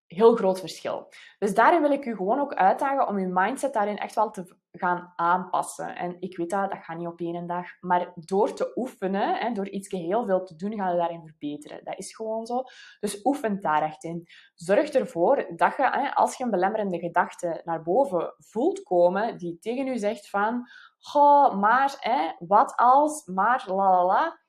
heel 0.06 0.36
groot 0.36 0.60
verschil. 0.60 1.12
Dus 1.38 1.54
daarin 1.54 1.80
wil 1.80 1.90
ik 1.90 2.04
u 2.04 2.16
gewoon 2.16 2.40
ook 2.40 2.54
uitdagen 2.54 3.08
om 3.08 3.16
uw 3.16 3.30
mindset 3.32 3.72
daarin 3.72 3.98
echt 3.98 4.14
wel 4.14 4.30
te 4.30 4.56
gaan 4.78 5.12
aanpassen. 5.16 5.96
En 5.96 6.16
ik 6.20 6.36
weet 6.36 6.50
dat, 6.50 6.70
dat 6.70 6.84
gaat 6.84 6.96
niet 6.96 7.06
op 7.06 7.20
één 7.20 7.46
dag. 7.46 7.66
Maar 7.80 8.12
door 8.14 8.54
te 8.54 8.72
oefenen, 8.74 9.36
hè, 9.36 9.52
door 9.52 9.68
iets 9.68 9.88
heel 9.88 10.26
veel 10.26 10.44
te 10.44 10.56
doen, 10.56 10.74
ga 10.74 10.90
je 10.90 10.96
daarin 10.96 11.26
verbeteren. 11.26 11.84
Dat 11.84 11.98
is 11.98 12.14
gewoon 12.14 12.46
zo. 12.46 12.62
Dus 13.00 13.24
oefen 13.24 13.60
daar 13.60 13.82
echt 13.82 14.04
in. 14.04 14.28
Zorg 14.54 14.90
ervoor 14.90 15.52
dat 15.56 15.76
je, 15.76 16.14
als 16.14 16.36
je 16.36 16.44
een 16.44 16.50
belemmerende 16.50 16.98
gedachte 16.98 17.60
naar 17.64 17.82
boven 17.82 18.34
voelt 18.38 18.82
komen, 18.82 19.38
die 19.38 19.58
tegen 19.58 19.86
u 19.86 19.98
zegt 19.98 20.30
van, 20.30 20.68
oh, 21.14 21.60
maar, 21.60 21.96
hè, 21.98 22.46
wat 22.46 22.72
als, 22.76 23.26
maar, 23.26 23.64
la 23.66 23.90
la 23.90 24.04
la 24.04 24.42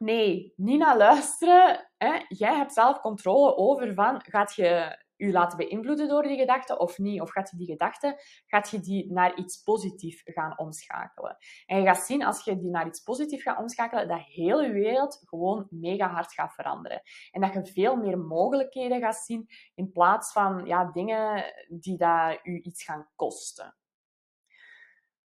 Nee, 0.00 0.52
niet 0.56 0.78
naar 0.78 0.96
luisteren. 0.96 1.90
Hè. 1.96 2.24
Jij 2.28 2.54
hebt 2.56 2.72
zelf 2.72 3.00
controle 3.00 3.56
over 3.56 3.94
van, 3.94 4.22
gaat 4.24 4.54
je 4.54 4.98
je 5.26 5.32
laten 5.32 5.58
beïnvloeden 5.58 6.08
door 6.08 6.22
die 6.22 6.38
gedachte 6.38 6.78
of 6.78 6.98
niet? 6.98 7.20
Of 7.20 7.30
gaat 7.30 7.50
je 7.50 7.56
die 7.56 7.66
gedachte, 7.66 8.20
gaat 8.46 8.70
je 8.70 8.80
die 8.80 9.12
naar 9.12 9.36
iets 9.36 9.62
positiefs 9.62 10.22
gaan 10.24 10.58
omschakelen? 10.58 11.36
En 11.66 11.78
je 11.78 11.86
gaat 11.86 12.04
zien, 12.06 12.24
als 12.24 12.44
je 12.44 12.58
die 12.58 12.70
naar 12.70 12.86
iets 12.86 13.00
positiefs 13.00 13.42
gaat 13.42 13.58
omschakelen, 13.58 14.08
dat 14.08 14.20
heel 14.20 14.62
je 14.62 14.72
wereld 14.72 15.22
gewoon 15.24 15.66
mega 15.70 16.08
hard 16.08 16.32
gaat 16.32 16.54
veranderen. 16.54 17.02
En 17.30 17.40
dat 17.40 17.52
je 17.52 17.72
veel 17.72 17.96
meer 17.96 18.18
mogelijkheden 18.18 19.00
gaat 19.00 19.16
zien, 19.24 19.48
in 19.74 19.92
plaats 19.92 20.32
van 20.32 20.64
ja, 20.64 20.90
dingen 20.92 21.52
die 21.68 21.96
dat 21.96 22.38
u 22.42 22.60
iets 22.62 22.84
gaan 22.84 23.08
kosten. 23.16 23.74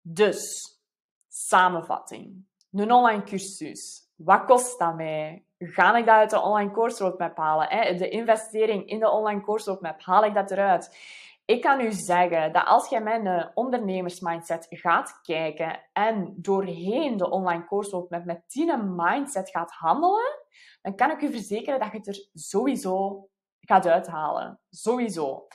Dus, 0.02 0.80
samenvatting. 1.28 2.50
Een 2.72 2.92
online 2.92 3.24
cursus 3.24 4.10
wat 4.24 4.46
kost 4.46 4.80
dat 4.80 4.96
mij? 4.96 5.46
Ga 5.64 5.98
ik 5.98 6.06
dat 6.06 6.16
uit 6.16 6.30
de 6.30 6.42
online 6.42 6.72
course 6.72 7.04
roadmap 7.04 7.38
halen? 7.38 7.68
Hè? 7.70 7.96
De 7.96 8.10
investering 8.10 8.88
in 8.88 9.00
de 9.00 9.10
online 9.10 9.42
course 9.42 9.70
roadmap, 9.70 10.02
haal 10.02 10.26
ik 10.26 10.34
dat 10.34 10.52
eruit? 10.52 10.98
Ik 11.46 11.62
kan 11.62 11.82
u 11.82 11.92
zeggen 11.92 12.54
dat 12.54 12.66
als 12.66 12.90
met 12.90 13.26
een 13.26 13.52
ondernemersmindset 13.54 14.68
gaat 14.70 15.20
kijken 15.22 15.80
en 15.94 16.34
doorheen 16.38 17.18
de 17.18 17.30
online 17.30 17.66
course 17.66 17.92
roadmap 17.92 18.26
met 18.26 18.44
die 18.48 18.78
mindset 18.78 19.50
gaat 19.50 19.72
handelen, 19.72 20.40
dan 20.82 20.96
kan 20.96 21.12
ik 21.12 21.22
u 21.22 21.32
verzekeren 21.32 21.80
dat 21.80 21.92
je 21.92 21.98
het 21.98 22.08
er 22.08 22.30
sowieso 22.34 23.28
gaat 23.60 23.88
uithalen. 23.88 24.60
Sowieso. 24.70 25.48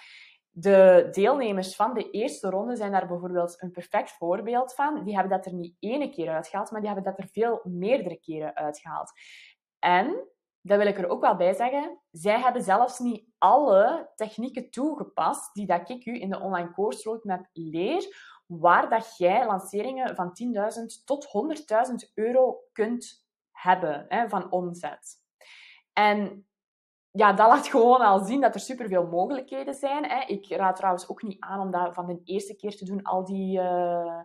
De 0.50 1.08
deelnemers 1.10 1.76
van 1.76 1.94
de 1.94 2.10
eerste 2.10 2.50
ronde 2.50 2.76
zijn 2.76 2.92
daar 2.92 3.06
bijvoorbeeld 3.06 3.62
een 3.62 3.70
perfect 3.70 4.10
voorbeeld 4.10 4.74
van. 4.74 5.04
Die 5.04 5.14
hebben 5.14 5.36
dat 5.36 5.46
er 5.46 5.52
niet 5.52 5.76
ene 5.78 6.10
keer 6.10 6.28
uitgehaald, 6.28 6.70
maar 6.70 6.80
die 6.80 6.90
hebben 6.90 7.12
dat 7.12 7.18
er 7.18 7.28
veel 7.32 7.60
meerdere 7.64 8.16
keren 8.16 8.54
uitgehaald. 8.54 9.12
En, 9.78 10.28
dat 10.60 10.78
wil 10.78 10.86
ik 10.86 10.98
er 10.98 11.08
ook 11.08 11.20
wel 11.20 11.36
bij 11.36 11.54
zeggen, 11.54 12.00
zij 12.10 12.40
hebben 12.40 12.62
zelfs 12.62 12.98
niet 12.98 13.28
alle 13.38 14.10
technieken 14.14 14.70
toegepast 14.70 15.54
die 15.54 15.66
dat 15.66 15.90
ik 15.90 16.06
u 16.06 16.20
in 16.20 16.30
de 16.30 16.40
online 16.40 16.72
course 16.72 17.08
roadmap 17.08 17.46
leer, 17.52 18.34
waar 18.46 18.88
dat 18.88 19.16
jij 19.16 19.46
lanceringen 19.46 20.16
van 20.16 20.32
10.000 20.98 21.04
tot 21.04 21.26
100.000 22.06 22.12
euro 22.14 22.60
kunt 22.72 23.26
hebben 23.50 24.04
hè, 24.08 24.28
van 24.28 24.50
omzet. 24.50 25.24
En 25.92 26.46
ja, 27.10 27.32
dat 27.32 27.48
laat 27.48 27.68
gewoon 27.68 28.00
al 28.00 28.24
zien 28.24 28.40
dat 28.40 28.54
er 28.54 28.60
superveel 28.60 29.06
mogelijkheden 29.06 29.74
zijn. 29.74 30.04
Hè. 30.04 30.24
Ik 30.26 30.48
raad 30.48 30.76
trouwens 30.76 31.08
ook 31.08 31.22
niet 31.22 31.40
aan 31.40 31.60
om 31.60 31.70
dat 31.70 31.94
van 31.94 32.06
de 32.06 32.20
eerste 32.24 32.56
keer 32.56 32.76
te 32.76 32.84
doen, 32.84 33.02
al 33.02 33.24
die, 33.24 33.58
uh, 33.58 34.20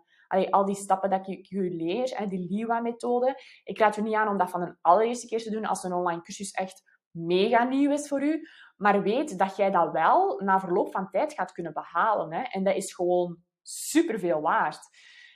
al 0.50 0.66
die 0.66 0.76
stappen 0.76 1.10
dat 1.10 1.28
ik 1.28 1.46
je 1.46 1.62
leer, 1.62 2.18
hè, 2.18 2.28
die 2.28 2.48
LIWA-methode. 2.50 3.42
Ik 3.64 3.80
raad 3.80 3.98
u 3.98 4.02
niet 4.02 4.16
aan 4.16 4.28
om 4.28 4.38
dat 4.38 4.50
van 4.50 4.62
de 4.62 4.76
allereerste 4.82 5.28
keer 5.28 5.44
te 5.44 5.52
doen 5.52 5.66
als 5.66 5.84
een 5.84 5.94
online 5.94 6.22
cursus 6.22 6.52
echt 6.52 6.84
mega 7.12 7.64
nieuw 7.64 7.92
is 7.92 8.08
voor 8.08 8.24
u. 8.24 8.48
Maar 8.78 9.02
weet 9.02 9.38
dat 9.38 9.56
jij 9.56 9.72
dat 9.72 9.92
wel 9.92 10.40
na 10.40 10.60
verloop 10.60 10.92
van 10.92 11.10
tijd 11.10 11.34
gaat 11.34 11.52
kunnen 11.52 11.74
behalen. 11.74 12.34
Hè. 12.34 12.42
En 12.42 12.64
dat 12.64 12.76
is 12.76 12.94
gewoon 12.94 13.38
superveel 13.62 14.42
waard. 14.42 14.80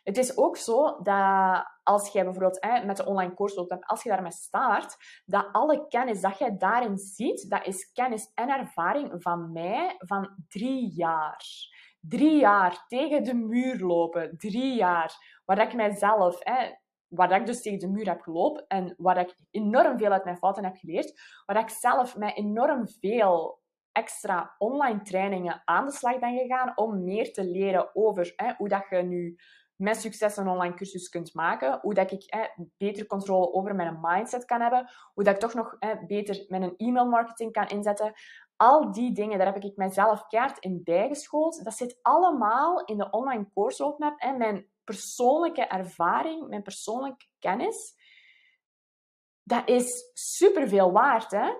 Het 0.03 0.17
is 0.17 0.37
ook 0.37 0.57
zo 0.57 1.01
dat 1.01 1.65
als 1.83 2.11
jij 2.11 2.23
bijvoorbeeld 2.23 2.57
hè, 2.63 2.85
met 2.85 2.97
de 2.97 3.05
online 3.05 3.33
course 3.33 3.55
loopt, 3.55 3.85
als 3.87 4.03
je 4.03 4.09
daarmee 4.09 4.31
start, 4.31 4.95
dat 5.25 5.47
alle 5.51 5.87
kennis 5.87 6.21
dat 6.21 6.37
jij 6.37 6.57
daarin 6.57 6.97
ziet, 6.97 7.49
dat 7.49 7.65
is 7.65 7.91
kennis 7.91 8.31
en 8.33 8.49
ervaring 8.49 9.21
van 9.21 9.51
mij 9.51 9.95
van 9.97 10.35
drie 10.47 10.93
jaar. 10.95 11.45
Drie 12.09 12.39
jaar 12.39 12.85
tegen 12.87 13.23
de 13.23 13.33
muur 13.33 13.79
lopen. 13.79 14.37
Drie 14.37 14.75
jaar. 14.75 15.41
Waar 15.45 15.61
ik 15.67 15.73
mijzelf, 15.73 16.37
hè, 16.39 16.71
waar 17.07 17.31
ik 17.31 17.45
dus 17.45 17.61
tegen 17.61 17.79
de 17.79 17.89
muur 17.89 18.07
heb 18.07 18.21
gelopen 18.21 18.67
en 18.67 18.93
waar 18.97 19.17
ik 19.17 19.35
enorm 19.51 19.97
veel 19.97 20.11
uit 20.11 20.23
mijn 20.23 20.37
fouten 20.37 20.63
heb 20.63 20.75
geleerd, 20.75 21.21
waar 21.45 21.59
ik 21.59 21.69
zelf 21.69 22.17
mij 22.17 22.33
enorm 22.33 22.87
veel 22.87 23.63
extra 23.91 24.55
online 24.57 25.01
trainingen 25.01 25.61
aan 25.65 25.85
de 25.85 25.91
slag 25.91 26.19
ben 26.19 26.37
gegaan 26.37 26.71
om 26.75 27.03
meer 27.03 27.33
te 27.33 27.43
leren 27.43 27.95
over 27.95 28.33
hè, 28.35 28.53
hoe 28.57 28.69
dat 28.69 28.85
je 28.89 28.97
nu 28.97 29.37
met 29.75 30.01
succes 30.01 30.37
een 30.37 30.47
online 30.47 30.73
cursus 30.73 31.09
kunt 31.09 31.33
maken. 31.33 31.79
Hoe 31.81 31.93
dat 31.93 32.11
ik 32.11 32.23
eh, 32.23 32.41
beter 32.77 33.05
controle 33.05 33.53
over 33.53 33.75
mijn 33.75 33.97
mindset 34.01 34.45
kan 34.45 34.61
hebben. 34.61 34.89
Hoe 35.13 35.23
dat 35.23 35.33
ik 35.33 35.39
toch 35.39 35.53
nog 35.53 35.75
eh, 35.79 35.89
beter 36.07 36.45
mijn 36.47 36.73
e-mail 36.77 37.05
marketing 37.05 37.51
kan 37.51 37.67
inzetten. 37.67 38.13
Al 38.57 38.91
die 38.91 39.11
dingen, 39.11 39.37
daar 39.37 39.53
heb 39.53 39.63
ik 39.63 39.77
mijzelf 39.77 40.27
keihard 40.27 40.59
in 40.59 40.81
bijgeschoold. 40.83 41.63
Dat 41.63 41.73
zit 41.73 41.99
allemaal 42.01 42.85
in 42.85 42.97
de 42.97 43.09
online 43.09 43.49
course 43.53 43.83
roadmap. 43.83 44.19
En 44.19 44.37
mijn 44.37 44.69
persoonlijke 44.83 45.61
ervaring, 45.61 46.47
mijn 46.47 46.61
persoonlijke 46.61 47.25
kennis, 47.39 47.95
dat 49.43 49.69
is 49.69 50.11
superveel 50.13 50.91
waard. 50.91 51.31
Hè? 51.31 51.53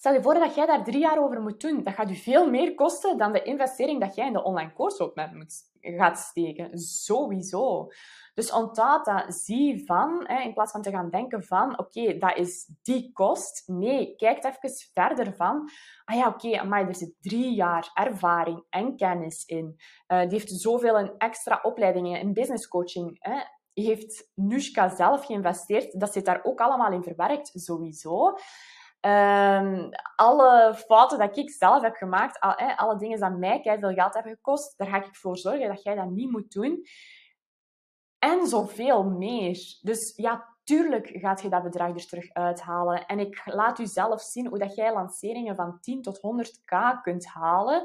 Stel 0.00 0.12
je 0.12 0.22
voor 0.22 0.34
dat 0.34 0.54
jij 0.54 0.66
daar 0.66 0.84
drie 0.84 0.98
jaar 0.98 1.22
over 1.22 1.40
moet 1.40 1.60
doen. 1.60 1.84
Dat 1.84 1.94
gaat 1.94 2.08
je 2.08 2.14
veel 2.14 2.50
meer 2.50 2.74
kosten 2.74 3.18
dan 3.18 3.32
de 3.32 3.42
investering 3.42 4.00
dat 4.00 4.14
jij 4.14 4.26
in 4.26 4.32
de 4.32 4.42
online 4.42 4.72
course 4.72 5.02
roadmap 5.02 5.32
moet 5.32 5.54
gaat 5.80 6.18
steken. 6.18 6.78
Sowieso. 6.78 7.88
Dus 8.34 8.52
onthoud 8.52 9.04
dat. 9.04 9.34
Zie 9.34 9.82
van, 9.86 10.24
hè, 10.26 10.42
in 10.42 10.52
plaats 10.52 10.72
van 10.72 10.82
te 10.82 10.90
gaan 10.90 11.10
denken 11.10 11.44
van, 11.44 11.78
oké, 11.78 12.18
dat 12.18 12.36
is 12.36 12.70
die 12.82 13.12
kost. 13.12 13.62
Nee, 13.66 14.14
kijk 14.16 14.44
even 14.44 14.70
verder 14.92 15.34
van, 15.34 15.70
ah 16.04 16.16
ja, 16.16 16.28
oké, 16.28 16.64
maar 16.64 16.88
er 16.88 16.94
zit 16.94 17.14
drie 17.20 17.54
jaar 17.54 17.90
ervaring 17.94 18.64
en 18.70 18.96
kennis 18.96 19.44
in. 19.44 19.76
Uh, 20.08 20.20
die 20.20 20.38
heeft 20.38 20.50
zoveel 20.50 20.98
in 20.98 21.12
extra 21.18 21.58
opleidingen 21.62 22.20
in 22.20 22.32
business 22.32 22.68
coaching. 22.68 23.16
Hè. 23.18 23.40
Heeft 23.74 24.30
Nushka 24.34 24.88
zelf 24.88 25.26
geïnvesteerd. 25.26 26.00
Dat 26.00 26.12
zit 26.12 26.24
daar 26.24 26.40
ook 26.42 26.60
allemaal 26.60 26.92
in 26.92 27.02
verwerkt, 27.02 27.50
sowieso. 27.54 28.34
Um, 29.00 29.88
alle 30.16 30.74
fouten 30.74 31.18
dat 31.18 31.36
ik 31.36 31.50
zelf 31.50 31.82
heb 31.82 31.94
gemaakt, 31.94 32.40
al, 32.40 32.54
alle 32.54 32.98
dingen 32.98 33.20
die 33.20 33.38
mij 33.38 33.60
veel 33.62 33.92
geld 33.92 34.14
hebben 34.14 34.32
gekost, 34.32 34.78
daar 34.78 34.88
ga 34.88 34.96
ik 34.96 35.16
voor 35.16 35.38
zorgen 35.38 35.68
dat 35.68 35.82
jij 35.82 35.94
dat 35.94 36.10
niet 36.10 36.30
moet 36.30 36.52
doen. 36.52 36.86
En 38.18 38.46
zoveel 38.46 39.04
meer. 39.04 39.78
Dus 39.80 40.12
ja, 40.16 40.56
tuurlijk 40.64 41.08
gaat 41.12 41.42
je 41.42 41.48
dat 41.48 41.62
bedrag 41.62 41.94
er 41.94 42.06
terug 42.06 42.32
uithalen. 42.32 43.06
En 43.06 43.18
ik 43.18 43.42
laat 43.44 43.78
u 43.78 43.86
zelf 43.86 44.22
zien 44.22 44.46
hoe 44.46 44.58
dat 44.58 44.74
jij 44.74 44.92
lanceringen 44.92 45.56
van 45.56 45.80
10 45.80 46.02
tot 46.02 46.18
100k 46.18 47.02
kunt 47.02 47.26
halen. 47.26 47.82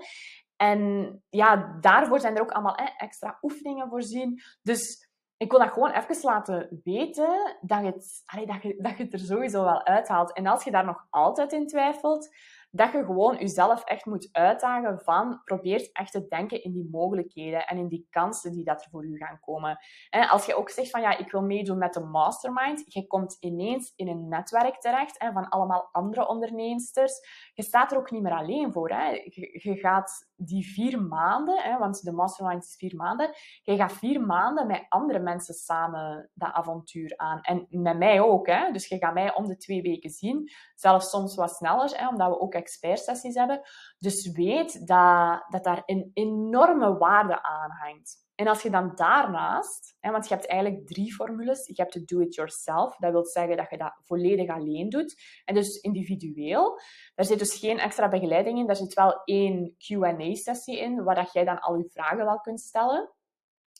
En 0.55 1.12
ja, 1.29 1.77
daarvoor 1.81 2.19
zijn 2.19 2.36
er 2.36 2.41
ook 2.41 2.51
allemaal 2.51 2.75
extra 2.98 3.38
oefeningen 3.41 3.89
voorzien. 3.89 4.41
Dus 4.62 5.04
ik 5.37 5.51
wil 5.51 5.59
dat 5.59 5.71
gewoon 5.71 5.91
even 5.91 6.17
laten 6.21 6.81
weten 6.83 7.57
dat 7.61 7.79
je, 7.79 7.85
het, 7.85 8.23
dat, 8.47 8.61
je, 8.61 8.75
dat 8.81 8.97
je 8.97 9.03
het 9.03 9.13
er 9.13 9.19
sowieso 9.19 9.63
wel 9.63 9.85
uithaalt. 9.85 10.33
En 10.33 10.47
als 10.47 10.63
je 10.63 10.71
daar 10.71 10.85
nog 10.85 11.07
altijd 11.09 11.53
in 11.53 11.67
twijfelt, 11.67 12.29
dat 12.75 12.91
je 12.91 13.05
gewoon 13.05 13.37
jezelf 13.37 13.83
echt 13.83 14.05
moet 14.05 14.29
uitdagen 14.31 14.99
van 14.99 15.41
probeer 15.43 15.89
echt 15.93 16.11
te 16.11 16.27
denken 16.27 16.63
in 16.63 16.73
die 16.73 16.87
mogelijkheden 16.91 17.67
en 17.67 17.77
in 17.77 17.87
die 17.87 18.07
kansen 18.09 18.51
die 18.51 18.63
dat 18.63 18.83
er 18.83 18.89
voor 18.89 19.05
u 19.05 19.17
gaan 19.17 19.39
komen. 19.39 19.77
En 20.09 20.29
als 20.29 20.45
je 20.45 20.55
ook 20.55 20.69
zegt 20.69 20.89
van 20.89 21.01
ja, 21.01 21.17
ik 21.17 21.31
wil 21.31 21.41
meedoen 21.41 21.77
met 21.77 21.93
de 21.93 21.99
mastermind, 21.99 22.93
je 22.93 23.07
komt 23.07 23.37
ineens 23.39 23.93
in 23.95 24.07
een 24.07 24.27
netwerk 24.27 24.79
terecht 24.79 25.21
hè, 25.21 25.31
van 25.31 25.49
allemaal 25.49 25.89
andere 25.91 26.27
onderneemsters. 26.27 27.19
Je 27.53 27.63
staat 27.63 27.91
er 27.91 27.97
ook 27.97 28.11
niet 28.11 28.21
meer 28.21 28.37
alleen 28.37 28.71
voor. 28.71 28.89
Hè. 28.89 29.09
Je, 29.09 29.59
je 29.63 29.75
gaat 29.75 30.29
die 30.37 30.65
vier 30.73 31.01
maanden, 31.01 31.61
hè, 31.61 31.77
want 31.77 32.03
de 32.03 32.11
mastermind 32.11 32.63
is 32.63 32.75
vier 32.75 32.95
maanden, 32.95 33.29
je 33.61 33.75
gaat 33.75 33.93
vier 33.93 34.21
maanden 34.21 34.67
met 34.67 34.85
andere 34.89 35.19
mensen 35.19 35.53
samen 35.53 36.29
dat 36.33 36.53
avontuur 36.53 37.13
aan. 37.15 37.41
En 37.41 37.67
met 37.69 37.97
mij 37.97 38.21
ook. 38.21 38.47
Hè. 38.47 38.71
Dus 38.71 38.87
je 38.87 38.97
gaat 38.97 39.13
mij 39.13 39.35
om 39.35 39.47
de 39.47 39.57
twee 39.57 39.81
weken 39.81 40.09
zien. 40.09 40.51
Zelfs 40.75 41.09
soms 41.09 41.35
wat 41.35 41.55
sneller, 41.55 41.97
hè, 41.97 42.07
omdat 42.07 42.29
we 42.29 42.39
ook 42.39 42.53
expertsessies 42.53 43.35
hebben. 43.35 43.61
Dus 43.99 44.31
weet 44.31 44.87
dat, 44.87 45.45
dat 45.49 45.63
daar 45.63 45.83
een 45.85 46.11
enorme 46.13 46.97
waarde 46.97 47.43
aan 47.43 47.71
hangt. 47.71 48.25
En 48.35 48.47
als 48.47 48.61
je 48.61 48.69
dan 48.69 48.91
daarnaast, 48.95 49.95
hè, 49.99 50.11
want 50.11 50.27
je 50.27 50.33
hebt 50.33 50.47
eigenlijk 50.47 50.87
drie 50.87 51.13
formules. 51.13 51.67
Je 51.67 51.81
hebt 51.81 51.93
de 51.93 52.03
do-it-yourself. 52.03 52.95
Dat 52.95 53.11
wil 53.11 53.25
zeggen 53.25 53.57
dat 53.57 53.69
je 53.69 53.77
dat 53.77 53.99
volledig 54.01 54.49
alleen 54.49 54.89
doet. 54.89 55.21
En 55.45 55.55
dus 55.55 55.79
individueel. 55.79 56.79
Daar 57.15 57.25
zit 57.25 57.39
dus 57.39 57.59
geen 57.59 57.79
extra 57.79 58.07
begeleiding 58.07 58.59
in. 58.59 58.65
Daar 58.65 58.75
zit 58.75 58.93
wel 58.93 59.21
één 59.23 59.75
Q&A-sessie 59.77 60.79
in, 60.79 61.03
waar 61.03 61.15
dat 61.15 61.33
jij 61.33 61.43
dan 61.43 61.59
al 61.59 61.75
je 61.75 61.89
vragen 61.89 62.25
wel 62.25 62.39
kunt 62.39 62.61
stellen. 62.61 63.11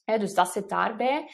Hè, 0.05 0.17
dus 0.17 0.33
dat 0.33 0.47
zit 0.47 0.69
daarbij. 0.69 1.29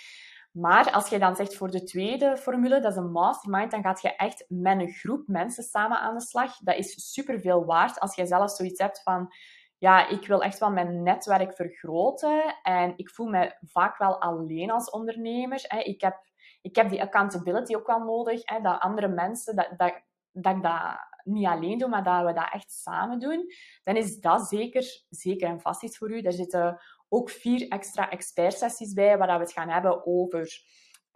Maar 0.51 0.91
als 0.91 1.09
je 1.09 1.19
dan 1.19 1.35
zegt 1.35 1.55
voor 1.55 1.71
de 1.71 1.83
tweede 1.83 2.37
formule, 2.37 2.79
dat 2.79 2.91
is 2.91 2.97
een 2.97 3.11
mastermind, 3.11 3.71
dan 3.71 3.81
gaat 3.81 4.01
je 4.01 4.15
echt 4.15 4.45
met 4.47 4.79
een 4.79 4.91
groep 4.91 5.27
mensen 5.27 5.63
samen 5.63 5.99
aan 5.99 6.17
de 6.17 6.21
slag. 6.21 6.57
Dat 6.57 6.77
is 6.77 7.11
superveel 7.11 7.65
waard 7.65 7.99
als 7.99 8.15
jij 8.15 8.25
zelf 8.25 8.51
zoiets 8.51 8.79
hebt 8.79 9.01
van 9.03 9.33
ja, 9.81 10.07
ik 10.07 10.27
wil 10.27 10.43
echt 10.43 10.59
wel 10.59 10.71
mijn 10.71 11.03
netwerk 11.03 11.55
vergroten 11.55 12.55
en 12.63 12.93
ik 12.95 13.09
voel 13.09 13.27
me 13.27 13.55
vaak 13.61 13.97
wel 13.97 14.21
alleen 14.21 14.71
als 14.71 14.89
ondernemer. 14.89 15.65
Ik 15.83 16.01
heb, 16.01 16.17
ik 16.61 16.75
heb 16.75 16.89
die 16.89 17.01
accountability 17.01 17.75
ook 17.75 17.87
wel 17.87 17.99
nodig, 17.99 18.43
dat 18.43 18.79
andere 18.79 19.07
mensen, 19.07 19.55
dat, 19.55 19.69
dat, 19.77 20.01
dat 20.31 20.55
ik 20.55 20.63
dat 20.63 20.97
niet 21.23 21.45
alleen 21.45 21.77
doe, 21.77 21.89
maar 21.89 22.03
dat 22.03 22.25
we 22.25 22.33
dat 22.33 22.49
echt 22.51 22.71
samen 22.71 23.19
doen, 23.19 23.45
dan 23.83 23.95
is 23.95 24.19
dat 24.19 24.47
zeker, 24.47 25.03
zeker 25.09 25.47
en 25.47 25.61
vast 25.61 25.83
iets 25.83 25.97
voor 25.97 26.11
u. 26.11 26.21
Daar 26.21 26.31
zitten 26.31 26.81
ook 27.09 27.29
vier 27.29 27.67
extra 27.67 28.09
expertsessies 28.09 28.93
bij, 28.93 29.17
waar 29.17 29.37
we 29.37 29.43
het 29.43 29.53
gaan 29.53 29.69
hebben 29.69 30.05
over 30.05 30.63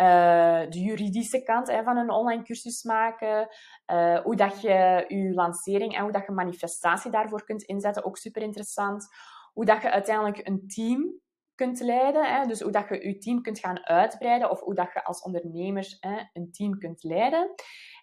uh, 0.01 0.69
de 0.69 0.79
juridische 0.79 1.43
kant 1.43 1.67
hè, 1.67 1.83
van 1.83 1.97
een 1.97 2.09
online 2.09 2.43
cursus 2.43 2.83
maken, 2.83 3.47
uh, 3.91 4.19
hoe 4.19 4.35
dat 4.35 4.61
je 4.61 5.05
je 5.07 5.33
lancering 5.33 5.95
en 5.95 6.01
hoe 6.01 6.11
dat 6.11 6.25
je 6.25 6.31
manifestatie 6.31 7.11
daarvoor 7.11 7.43
kunt 7.43 7.63
inzetten, 7.63 8.05
ook 8.05 8.17
super 8.17 8.41
interessant. 8.41 9.07
Hoe 9.53 9.65
dat 9.65 9.81
je 9.81 9.91
uiteindelijk 9.91 10.47
een 10.47 10.67
team 10.67 11.19
kunt 11.55 11.79
leiden, 11.79 12.35
hè, 12.35 12.45
dus 12.45 12.61
hoe 12.61 12.71
dat 12.71 12.89
je 12.89 13.07
je 13.07 13.17
team 13.17 13.41
kunt 13.41 13.59
gaan 13.59 13.85
uitbreiden 13.85 14.49
of 14.49 14.59
hoe 14.59 14.75
dat 14.75 14.93
je 14.93 15.03
als 15.03 15.21
ondernemer 15.21 15.97
hè, 15.99 16.21
een 16.33 16.51
team 16.51 16.77
kunt 16.79 17.03
leiden. 17.03 17.53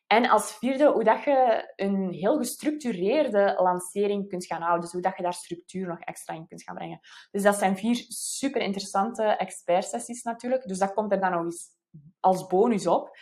En 0.06 0.28
als 0.28 0.58
vierde, 0.58 0.92
hoe 0.92 1.04
dat 1.04 1.22
je 1.24 1.72
een 1.76 2.12
heel 2.12 2.36
gestructureerde 2.36 3.56
lancering 3.58 4.28
kunt 4.28 4.46
gaan 4.46 4.60
houden. 4.60 4.80
Dus 4.80 4.92
hoe 4.92 5.00
dat 5.00 5.16
je 5.16 5.22
daar 5.22 5.34
structuur 5.34 5.86
nog 5.86 5.98
extra 5.98 6.34
in 6.34 6.46
kunt 6.46 6.62
gaan 6.62 6.74
brengen. 6.74 7.00
Dus 7.30 7.42
dat 7.42 7.56
zijn 7.56 7.76
vier 7.76 8.04
super 8.08 8.60
interessante 8.60 9.22
expertsessies 9.22 10.22
natuurlijk. 10.22 10.68
Dus 10.68 10.78
dat 10.78 10.92
komt 10.94 11.12
er 11.12 11.20
dan 11.20 11.30
nog 11.30 11.44
eens 11.44 11.68
als 12.20 12.46
bonus 12.46 12.86
op. 12.86 13.16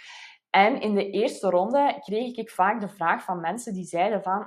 En 0.50 0.80
in 0.80 0.94
de 0.94 1.10
eerste 1.10 1.50
ronde 1.50 1.98
kreeg 2.00 2.36
ik 2.36 2.50
vaak 2.50 2.80
de 2.80 2.88
vraag 2.88 3.24
van 3.24 3.40
mensen 3.40 3.74
die 3.74 3.84
zeiden 3.84 4.22
van, 4.22 4.46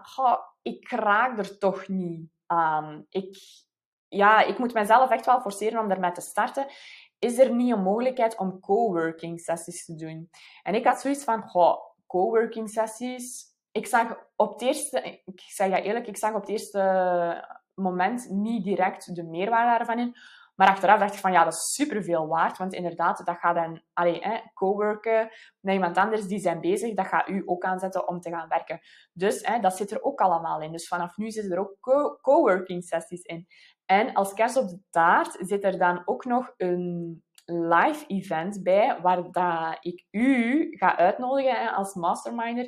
ik 0.61 0.89
raak 0.89 1.37
er 1.37 1.57
toch 1.57 1.87
niet 1.87 2.29
aan. 2.45 3.05
Ik, 3.09 3.37
ja, 4.07 4.41
ik 4.41 4.57
moet 4.57 4.73
mezelf 4.73 5.09
echt 5.09 5.25
wel 5.25 5.41
forceren 5.41 5.79
om 5.79 5.91
ermee 5.91 6.11
te 6.11 6.21
starten. 6.21 6.67
Is 7.19 7.39
er 7.39 7.53
niet 7.53 7.71
een 7.71 7.83
mogelijkheid 7.83 8.37
om 8.37 8.59
coworking 8.59 9.39
sessies 9.39 9.85
te 9.85 9.95
doen? 9.95 10.29
En 10.63 10.75
ik 10.75 10.85
had 10.85 11.01
zoiets 11.01 11.23
van, 11.23 11.49
coworking 12.07 12.69
sessies. 12.69 13.51
Ik 13.71 13.87
zag 13.87 14.17
op 14.35 14.51
het 14.51 14.61
eerste, 14.61 15.21
ik 15.25 15.41
zeg 15.41 15.67
ja 15.69 15.81
eerlijk, 15.81 16.07
ik 16.07 16.17
zag 16.17 16.33
op 16.33 16.41
het 16.41 16.49
eerste 16.49 17.61
moment 17.73 18.29
niet 18.29 18.63
direct 18.63 19.15
de 19.15 19.23
meerwaarde 19.23 19.77
daarvan 19.77 19.99
in. 19.99 20.15
Maar 20.55 20.67
achteraf 20.67 20.99
dacht 20.99 21.13
ik 21.13 21.19
van 21.19 21.31
ja, 21.31 21.43
dat 21.43 21.53
is 21.53 21.73
superveel 21.73 22.27
waard. 22.27 22.57
Want 22.57 22.73
inderdaad, 22.73 23.25
dat 23.25 23.37
gaat 23.37 23.55
dan 23.55 23.81
allee, 23.93 24.19
hè, 24.19 24.39
coworken 24.53 25.29
met 25.59 25.73
iemand 25.73 25.97
anders 25.97 26.27
die 26.27 26.39
zijn 26.39 26.61
bezig. 26.61 26.93
Dat 26.93 27.07
gaat 27.07 27.29
u 27.29 27.43
ook 27.45 27.63
aanzetten 27.63 28.07
om 28.07 28.19
te 28.19 28.29
gaan 28.29 28.47
werken. 28.47 28.79
Dus 29.13 29.41
hè, 29.41 29.59
dat 29.59 29.77
zit 29.77 29.91
er 29.91 30.03
ook 30.03 30.21
allemaal 30.21 30.61
in. 30.61 30.71
Dus 30.71 30.87
vanaf 30.87 31.17
nu 31.17 31.31
zitten 31.31 31.51
er 31.51 31.59
ook 31.59 31.77
co- 31.79 32.15
coworking 32.21 32.83
sessies 32.83 33.21
in. 33.21 33.47
En 33.85 34.13
als 34.13 34.33
kerst 34.33 34.57
op 34.57 34.67
de 34.67 34.79
taart 34.89 35.37
zit 35.39 35.63
er 35.63 35.77
dan 35.77 36.01
ook 36.05 36.25
nog 36.25 36.53
een 36.57 37.23
live 37.45 38.05
event 38.07 38.63
bij, 38.63 39.01
waar 39.01 39.31
dat 39.31 39.77
ik 39.79 40.05
u 40.11 40.67
ga 40.77 40.97
uitnodigen 40.97 41.55
hè, 41.55 41.69
als 41.69 41.93
masterminder. 41.93 42.65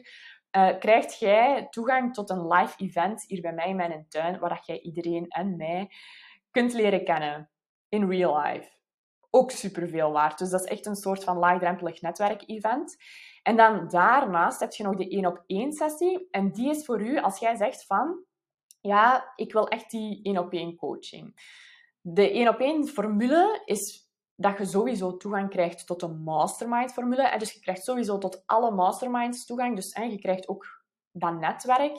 Uh, 0.57 0.77
krijgt 0.79 1.19
jij 1.19 1.67
toegang 1.69 2.13
tot 2.13 2.29
een 2.29 2.47
live 2.47 2.77
event 2.77 3.23
hier 3.27 3.41
bij 3.41 3.53
mij 3.53 3.69
in 3.69 3.75
mijn 3.75 4.05
tuin, 4.09 4.39
waar 4.39 4.49
dat 4.49 4.65
jij 4.65 4.79
iedereen 4.79 5.27
en 5.27 5.55
mij 5.55 5.89
kunt 6.51 6.73
leren 6.73 7.03
kennen 7.03 7.49
in 7.95 8.09
real 8.09 8.41
life. 8.41 8.69
Ook 9.29 9.51
superveel 9.51 10.11
waard. 10.11 10.37
Dus 10.37 10.49
dat 10.49 10.63
is 10.63 10.69
echt 10.69 10.85
een 10.85 10.95
soort 10.95 11.23
van 11.23 11.37
laagdrempelig 11.37 12.01
netwerk-event. 12.01 12.95
En 13.43 13.55
dan 13.55 13.87
daarnaast 13.87 14.59
heb 14.59 14.71
je 14.71 14.83
nog 14.83 14.95
de 14.95 15.09
één 15.09 15.25
op 15.25 15.43
één 15.47 15.73
sessie. 15.73 16.27
En 16.31 16.51
die 16.51 16.69
is 16.69 16.85
voor 16.85 17.01
u 17.01 17.19
als 17.19 17.39
jij 17.39 17.55
zegt 17.55 17.85
van, 17.85 18.23
ja, 18.81 19.33
ik 19.35 19.53
wil 19.53 19.67
echt 19.67 19.91
die 19.91 20.19
één 20.23 20.37
op 20.37 20.53
één 20.53 20.75
coaching. 20.75 21.53
De 22.01 22.31
één 22.31 22.47
op 22.47 22.59
één 22.59 22.87
formule 22.87 23.61
is 23.65 24.09
dat 24.35 24.57
je 24.57 24.65
sowieso 24.65 25.17
toegang 25.17 25.49
krijgt 25.49 25.87
tot 25.87 26.01
een 26.01 26.23
mastermind 26.23 26.93
formule. 26.93 27.27
En 27.27 27.39
dus 27.39 27.53
je 27.53 27.59
krijgt 27.59 27.83
sowieso 27.83 28.17
tot 28.17 28.43
alle 28.45 28.71
masterminds 28.71 29.45
toegang. 29.45 29.75
Dus 29.75 29.91
en 29.91 30.11
je 30.11 30.19
krijgt 30.19 30.47
ook 30.47 30.83
dat 31.11 31.39
netwerk, 31.39 31.97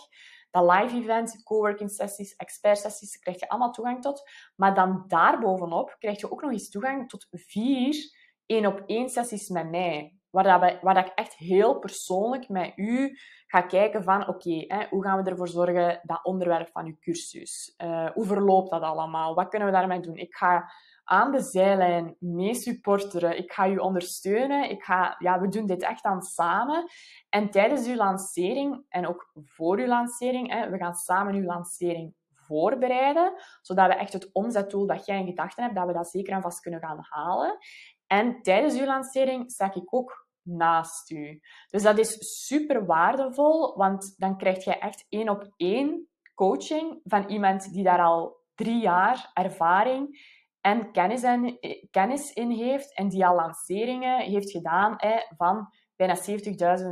live 0.63 0.97
event, 0.97 1.43
coworking 1.45 1.91
sessies, 1.91 2.37
expert 2.37 2.79
sessies, 2.79 3.19
krijg 3.19 3.41
je 3.41 3.49
allemaal 3.49 3.73
toegang 3.73 4.03
tot. 4.03 4.31
Maar 4.57 4.75
dan 4.75 5.05
daarbovenop 5.07 5.97
krijg 5.99 6.21
je 6.21 6.33
ook 6.33 6.43
nog 6.43 6.51
eens 6.51 6.71
toegang 6.71 7.09
tot 7.09 7.27
vier 7.31 8.15
één 8.47 8.67
op 8.67 8.83
één 8.87 9.09
sessies 9.09 9.49
met 9.49 9.71
mij. 9.71 10.15
Waar, 10.31 10.61
dat 10.61 10.81
dat 10.83 10.97
ik 10.97 11.13
echt 11.15 11.35
heel 11.35 11.79
persoonlijk 11.79 12.49
met 12.49 12.73
u 12.77 13.19
ga 13.47 13.61
kijken 13.61 14.03
van, 14.03 14.29
oké, 14.29 14.87
hoe 14.91 15.03
gaan 15.03 15.23
we 15.23 15.31
ervoor 15.31 15.49
zorgen 15.49 16.01
dat 16.03 16.25
onderwerp 16.25 16.69
van 16.73 16.87
uw 16.87 16.97
cursus? 17.01 17.75
Uh, 17.79 18.11
hoe 18.11 18.25
verloopt 18.25 18.71
dat 18.71 18.83
allemaal? 18.83 19.35
Wat 19.35 19.49
kunnen 19.49 19.69
we 19.69 19.75
daarmee 19.75 20.01
doen? 20.01 20.17
Ik 20.17 20.35
ga 20.35 20.73
aan 21.09 21.33
de 21.33 21.41
zijlijn 21.41 22.17
mee 22.19 22.55
supporteren. 22.55 23.39
Ik 23.39 23.53
ga 23.53 23.69
u 23.69 23.77
ondersteunen. 23.77 24.71
Ik 24.71 24.83
ga, 24.83 25.15
ja, 25.19 25.41
we 25.41 25.49
doen 25.49 25.67
dit 25.67 25.83
echt 25.83 26.03
dan 26.03 26.23
samen. 26.23 26.91
En 27.29 27.51
tijdens 27.51 27.87
uw 27.87 27.95
lancering 27.95 28.85
en 28.89 29.07
ook 29.07 29.31
voor 29.45 29.79
uw 29.79 29.87
lancering, 29.87 30.53
hè, 30.53 30.71
we 30.71 30.77
gaan 30.77 30.95
samen 30.95 31.35
uw 31.35 31.45
lancering 31.45 32.15
voorbereiden, 32.35 33.33
zodat 33.63 33.87
we 33.87 33.95
echt 33.95 34.13
het 34.13 34.33
omzetdoel 34.33 34.87
dat 34.87 35.07
jij 35.07 35.19
in 35.19 35.27
gedachten 35.27 35.63
hebt, 35.63 35.77
dat 35.77 35.87
we 35.87 35.93
dat 35.93 36.09
zeker 36.09 36.33
en 36.33 36.43
vast 36.43 36.61
kunnen 36.61 36.81
gaan 36.81 36.99
halen. 37.01 37.59
En 38.07 38.43
tijdens 38.43 38.79
uw 38.79 38.87
lancering 38.87 39.51
sta 39.51 39.75
ik 39.75 39.95
ook 39.95 40.27
naast 40.43 41.11
u. 41.11 41.41
Dus 41.71 41.83
dat 41.83 41.99
is 41.99 42.45
super 42.47 42.87
waardevol, 42.87 43.77
want 43.77 44.15
dan 44.17 44.37
krijg 44.37 44.65
je 44.65 44.79
echt 44.79 45.07
één 45.09 45.29
op 45.29 45.53
één 45.57 46.09
coaching 46.35 47.01
van 47.05 47.29
iemand 47.29 47.73
die 47.73 47.85
daar 47.85 48.03
al 48.03 48.45
drie 48.55 48.81
jaar 48.81 49.31
ervaring 49.35 50.35
en 50.67 50.93
kennis, 50.93 51.23
en, 51.23 51.59
kennis 51.91 52.33
in 52.33 52.51
heeft 52.51 52.95
en 52.95 53.09
die 53.09 53.27
al 53.27 53.35
lanceringen 53.35 54.21
heeft 54.21 54.51
gedaan 54.51 54.97
van 55.37 55.73
bijna 55.97 56.17
70.000 56.17 56.87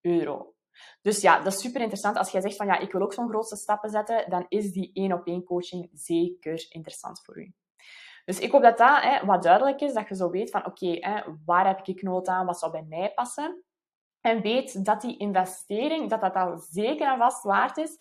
euro. 0.00 0.54
Dus 1.02 1.20
ja, 1.20 1.42
dat 1.42 1.52
is 1.52 1.60
super 1.60 1.80
interessant. 1.80 2.16
Als 2.16 2.30
jij 2.30 2.40
zegt 2.40 2.56
van 2.56 2.66
ja, 2.66 2.78
ik 2.78 2.92
wil 2.92 3.00
ook 3.00 3.12
zo'n 3.12 3.28
grootste 3.28 3.56
stappen 3.56 3.90
zetten, 3.90 4.30
dan 4.30 4.46
is 4.48 4.72
die 4.72 4.90
één 4.92 5.12
op 5.12 5.26
één 5.26 5.44
coaching 5.44 5.88
zeker 5.92 6.66
interessant 6.68 7.22
voor 7.24 7.38
u. 7.38 7.52
Dus 8.24 8.38
ik 8.38 8.50
hoop 8.50 8.62
dat 8.62 8.78
dat 8.78 9.02
hè, 9.02 9.26
wat 9.26 9.42
duidelijk 9.42 9.80
is, 9.80 9.92
dat 9.92 10.08
je 10.08 10.16
zo 10.16 10.30
weet 10.30 10.50
van 10.50 10.66
oké, 10.66 10.98
waar 11.44 11.66
heb 11.66 11.86
ik 11.86 12.02
nood 12.02 12.28
aan, 12.28 12.46
wat 12.46 12.58
zou 12.58 12.72
bij 12.72 12.84
mij 12.88 13.12
passen. 13.14 13.64
En 14.20 14.40
weet 14.40 14.84
dat 14.84 15.00
die 15.00 15.16
investering, 15.18 16.10
dat 16.10 16.20
dat 16.20 16.34
al 16.34 16.58
zeker 16.58 17.12
en 17.12 17.18
vast 17.18 17.42
waard 17.42 17.76
is, 17.76 17.96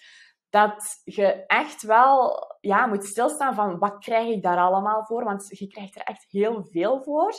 dat 0.50 1.02
je 1.04 1.46
echt 1.46 1.82
wel 1.82 2.38
ja, 2.60 2.86
moet 2.86 3.06
stilstaan 3.06 3.54
van 3.54 3.80
wat 3.80 3.98
krijg 3.98 4.28
ik 4.28 4.44
daar 4.44 4.58
allemaal 4.58 5.06
voor, 5.06 5.24
want 5.24 5.60
je 5.60 5.68
krijgt 5.68 5.96
er 5.96 6.02
echt 6.02 6.26
heel 6.30 6.66
veel 6.66 7.04
voor. 7.04 7.34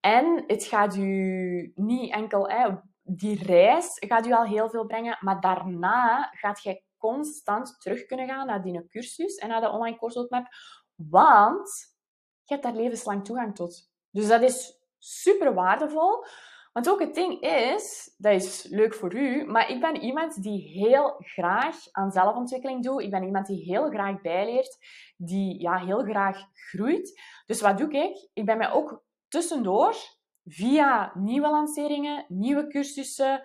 En 0.00 0.44
het 0.46 0.64
gaat 0.64 0.96
u 0.96 1.72
niet 1.74 2.12
enkel, 2.12 2.50
die 3.02 3.44
reis 3.44 3.96
gaat 3.98 4.26
u 4.26 4.32
al 4.32 4.44
heel 4.44 4.70
veel 4.70 4.86
brengen, 4.86 5.16
maar 5.20 5.40
daarna 5.40 6.28
gaat 6.32 6.62
je 6.62 6.82
constant 6.98 7.80
terug 7.80 8.06
kunnen 8.06 8.28
gaan 8.28 8.46
naar 8.46 8.62
die 8.62 8.88
cursus 8.88 9.34
en 9.34 9.48
naar 9.48 9.60
de 9.60 9.70
online 9.70 9.98
course 9.98 10.18
roadmap, 10.18 10.46
want 10.94 11.70
je 12.44 12.54
hebt 12.54 12.62
daar 12.62 12.82
levenslang 12.82 13.24
toegang 13.24 13.54
tot. 13.54 13.90
Dus 14.10 14.28
dat 14.28 14.42
is 14.42 14.80
super 14.98 15.54
waardevol. 15.54 16.24
Want 16.72 16.88
ook 16.90 17.00
het 17.00 17.14
ding 17.14 17.40
is, 17.40 18.14
dat 18.16 18.32
is 18.32 18.66
leuk 18.70 18.94
voor 18.94 19.14
u, 19.14 19.44
maar 19.44 19.70
ik 19.70 19.80
ben 19.80 19.96
iemand 19.96 20.42
die 20.42 20.60
heel 20.60 21.14
graag 21.18 21.76
aan 21.90 22.10
zelfontwikkeling 22.10 22.82
doet. 22.82 23.02
Ik 23.02 23.10
ben 23.10 23.24
iemand 23.24 23.46
die 23.46 23.64
heel 23.64 23.88
graag 23.90 24.20
bijleert, 24.20 24.78
die 25.16 25.60
ja, 25.60 25.78
heel 25.78 26.02
graag 26.02 26.38
groeit. 26.52 27.20
Dus 27.46 27.60
wat 27.60 27.78
doe 27.78 27.90
ik? 27.90 28.28
Ik 28.32 28.44
ben 28.44 28.58
mij 28.58 28.70
ook 28.70 29.04
tussendoor, 29.28 29.94
via 30.44 31.12
nieuwe 31.14 31.50
lanceringen, 31.50 32.24
nieuwe 32.28 32.66
cursussen, 32.66 33.42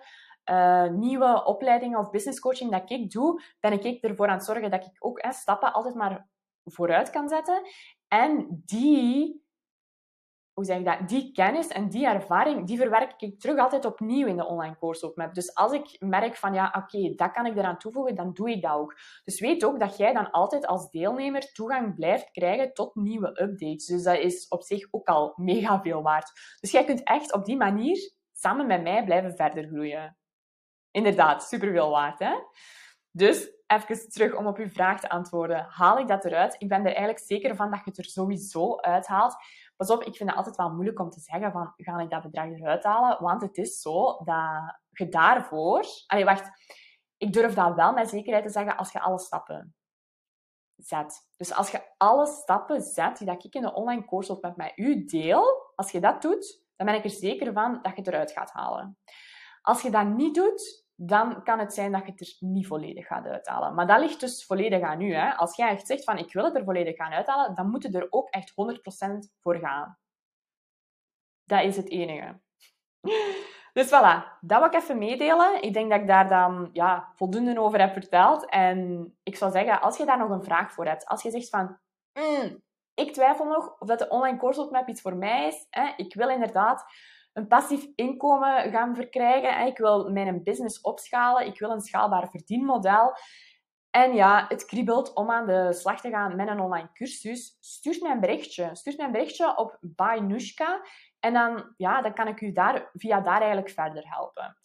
uh, 0.50 0.88
nieuwe 0.88 1.44
opleidingen 1.44 1.98
of 1.98 2.10
business 2.10 2.40
coaching 2.40 2.70
dat 2.70 2.90
ik 2.90 3.10
doe, 3.10 3.42
ben 3.60 3.72
ik 3.84 4.04
ervoor 4.04 4.28
aan 4.28 4.36
het 4.36 4.44
zorgen 4.44 4.70
dat 4.70 4.84
ik 4.84 4.96
ook 4.98 5.22
hè, 5.22 5.32
stappen 5.32 5.72
altijd 5.72 5.94
maar 5.94 6.28
vooruit 6.64 7.10
kan 7.10 7.28
zetten. 7.28 7.62
En 8.08 8.62
die 8.64 9.42
hoe 10.58 10.66
zeg 10.66 10.78
ik 10.78 10.84
dat, 10.84 11.08
die 11.08 11.32
kennis 11.32 11.68
en 11.68 11.88
die 11.88 12.06
ervaring, 12.06 12.66
die 12.66 12.76
verwerk 12.78 13.14
ik 13.22 13.40
terug 13.40 13.58
altijd 13.58 13.84
opnieuw 13.84 14.26
in 14.26 14.36
de 14.36 14.46
online 14.46 14.78
course 14.78 15.06
roadmap. 15.06 15.34
Dus 15.34 15.54
als 15.54 15.72
ik 15.72 15.96
merk 15.98 16.36
van, 16.36 16.54
ja, 16.54 16.74
oké, 16.76 17.14
dat 17.14 17.30
kan 17.30 17.46
ik 17.46 17.56
eraan 17.56 17.78
toevoegen, 17.78 18.14
dan 18.14 18.32
doe 18.32 18.50
ik 18.50 18.62
dat 18.62 18.72
ook. 18.72 18.94
Dus 19.24 19.40
weet 19.40 19.64
ook 19.64 19.80
dat 19.80 19.96
jij 19.96 20.12
dan 20.12 20.30
altijd 20.30 20.66
als 20.66 20.90
deelnemer 20.90 21.52
toegang 21.52 21.94
blijft 21.94 22.30
krijgen 22.30 22.72
tot 22.72 22.94
nieuwe 22.94 23.28
updates. 23.28 23.86
Dus 23.86 24.02
dat 24.02 24.18
is 24.18 24.48
op 24.48 24.62
zich 24.62 24.88
ook 24.90 25.08
al 25.08 25.32
mega 25.36 25.80
veel 25.82 26.02
waard. 26.02 26.56
Dus 26.60 26.70
jij 26.70 26.84
kunt 26.84 27.02
echt 27.02 27.32
op 27.32 27.44
die 27.44 27.56
manier 27.56 28.12
samen 28.32 28.66
met 28.66 28.82
mij 28.82 29.04
blijven 29.04 29.36
verder 29.36 29.66
groeien. 29.66 30.16
Inderdaad, 30.90 31.42
superveel 31.42 31.90
waard, 31.90 32.18
hè? 32.18 32.34
Dus 33.10 33.50
even 33.66 34.10
terug 34.10 34.34
om 34.34 34.46
op 34.46 34.56
uw 34.56 34.68
vraag 34.68 35.00
te 35.00 35.08
antwoorden. 35.08 35.66
Haal 35.68 35.98
ik 35.98 36.08
dat 36.08 36.24
eruit? 36.24 36.56
Ik 36.58 36.68
ben 36.68 36.78
er 36.78 36.86
eigenlijk 36.86 37.18
zeker 37.18 37.56
van 37.56 37.70
dat 37.70 37.78
je 37.84 37.90
het 37.90 37.98
er 37.98 38.04
sowieso 38.04 38.76
uithaalt. 38.76 39.36
Pas 39.78 39.90
op, 39.90 40.02
ik 40.02 40.16
vind 40.16 40.28
het 40.28 40.38
altijd 40.38 40.56
wel 40.56 40.70
moeilijk 40.70 41.00
om 41.00 41.10
te 41.10 41.20
zeggen 41.20 41.52
van, 41.52 41.72
ga 41.76 41.98
ik 41.98 42.10
dat 42.10 42.22
bedrag 42.22 42.46
eruit 42.46 42.84
halen? 42.84 43.22
Want 43.22 43.42
het 43.42 43.56
is 43.56 43.80
zo 43.80 44.16
dat 44.24 44.78
je 44.90 45.08
daarvoor... 45.08 45.84
Allee, 46.06 46.24
wacht. 46.24 46.50
Ik 47.16 47.32
durf 47.32 47.54
dat 47.54 47.74
wel 47.74 47.92
met 47.92 48.08
zekerheid 48.08 48.44
te 48.44 48.50
zeggen 48.50 48.76
als 48.76 48.92
je 48.92 49.00
alle 49.00 49.18
stappen 49.18 49.74
zet. 50.76 51.28
Dus 51.36 51.54
als 51.54 51.70
je 51.70 51.82
alle 51.96 52.26
stappen 52.26 52.80
zet 52.80 53.18
die 53.18 53.26
dat 53.26 53.44
ik 53.44 53.54
in 53.54 53.62
de 53.62 53.74
online 53.74 54.04
course 54.04 54.38
met 54.40 54.56
mij 54.56 54.72
u 54.76 55.04
deel, 55.04 55.72
als 55.74 55.90
je 55.90 56.00
dat 56.00 56.22
doet, 56.22 56.62
dan 56.76 56.86
ben 56.86 56.96
ik 56.96 57.04
er 57.04 57.10
zeker 57.10 57.52
van 57.52 57.72
dat 57.82 57.92
je 57.92 57.98
het 57.98 58.06
eruit 58.06 58.32
gaat 58.32 58.50
halen. 58.50 58.98
Als 59.62 59.82
je 59.82 59.90
dat 59.90 60.06
niet 60.06 60.34
doet, 60.34 60.86
dan 61.00 61.42
kan 61.42 61.58
het 61.58 61.74
zijn 61.74 61.92
dat 61.92 62.04
je 62.04 62.10
het 62.10 62.20
er 62.20 62.36
niet 62.38 62.66
volledig 62.66 63.06
gaat 63.06 63.26
uithalen. 63.26 63.74
Maar 63.74 63.86
dat 63.86 64.00
ligt 64.00 64.20
dus 64.20 64.44
volledig 64.44 64.80
aan 64.80 65.00
u. 65.00 65.14
Hè? 65.14 65.34
Als 65.34 65.56
jij 65.56 65.70
echt 65.70 65.86
zegt 65.86 66.04
van 66.04 66.18
ik 66.18 66.32
wil 66.32 66.44
het 66.44 66.56
er 66.56 66.64
volledig 66.64 66.96
gaan 66.96 67.12
uithalen, 67.12 67.54
dan 67.54 67.70
moet 67.70 67.82
je 67.82 67.98
er 67.98 68.06
ook 68.10 68.28
echt 68.28 68.50
100% 68.50 68.54
voor 69.42 69.56
gaan. 69.56 69.98
Dat 71.44 71.62
is 71.62 71.76
het 71.76 71.90
enige. 71.90 72.40
Dus 73.72 73.86
voilà, 73.86 74.38
dat 74.40 74.58
wil 74.58 74.64
ik 74.64 74.74
even 74.74 74.98
meedelen. 74.98 75.62
Ik 75.62 75.72
denk 75.72 75.90
dat 75.90 76.00
ik 76.00 76.06
daar 76.06 76.28
dan 76.28 76.70
ja, 76.72 77.12
voldoende 77.16 77.60
over 77.60 77.80
heb 77.80 77.92
verteld. 77.92 78.50
En 78.50 79.18
ik 79.22 79.36
zou 79.36 79.50
zeggen, 79.50 79.80
als 79.80 79.96
je 79.96 80.04
daar 80.04 80.18
nog 80.18 80.30
een 80.30 80.44
vraag 80.44 80.72
voor 80.72 80.86
hebt, 80.86 81.06
als 81.06 81.22
je 81.22 81.30
zegt 81.30 81.48
van, 81.48 81.78
mm, 82.12 82.62
ik 82.94 83.12
twijfel 83.12 83.44
nog 83.44 83.76
of 83.78 83.88
dat 83.88 83.98
de 83.98 84.08
online 84.08 84.38
course 84.38 84.60
roadmap 84.60 84.88
iets 84.88 85.00
voor 85.00 85.16
mij 85.16 85.46
is. 85.46 85.66
Hè? 85.70 85.92
Ik 85.96 86.14
wil 86.14 86.28
inderdaad 86.28 86.84
een 87.32 87.46
passief 87.46 87.86
inkomen 87.94 88.70
gaan 88.70 88.94
verkrijgen. 88.94 89.66
Ik 89.66 89.78
wil 89.78 90.10
mijn 90.10 90.42
business 90.42 90.80
opschalen. 90.80 91.46
Ik 91.46 91.58
wil 91.58 91.70
een 91.70 91.80
schaalbaar 91.80 92.30
verdienmodel. 92.30 93.12
En 93.90 94.14
ja, 94.14 94.44
het 94.48 94.64
kriebelt 94.64 95.14
om 95.14 95.30
aan 95.30 95.46
de 95.46 95.72
slag 95.72 96.00
te 96.00 96.10
gaan 96.10 96.36
met 96.36 96.48
een 96.48 96.60
online 96.60 96.92
cursus. 96.92 97.56
Stuur 97.60 97.98
mij 98.00 98.10
een 98.10 98.20
berichtje. 98.20 98.70
Stuur 98.72 98.94
mij 98.96 99.06
een 99.06 99.12
berichtje 99.12 99.56
op 99.56 99.78
Bainushka. 99.80 100.82
En 101.20 101.32
dan, 101.32 101.74
ja, 101.76 102.02
dan 102.02 102.14
kan 102.14 102.28
ik 102.28 102.40
u 102.40 102.52
daar, 102.52 102.90
via 102.92 103.20
daar 103.20 103.40
eigenlijk 103.40 103.70
verder 103.70 104.04
helpen. 104.06 104.56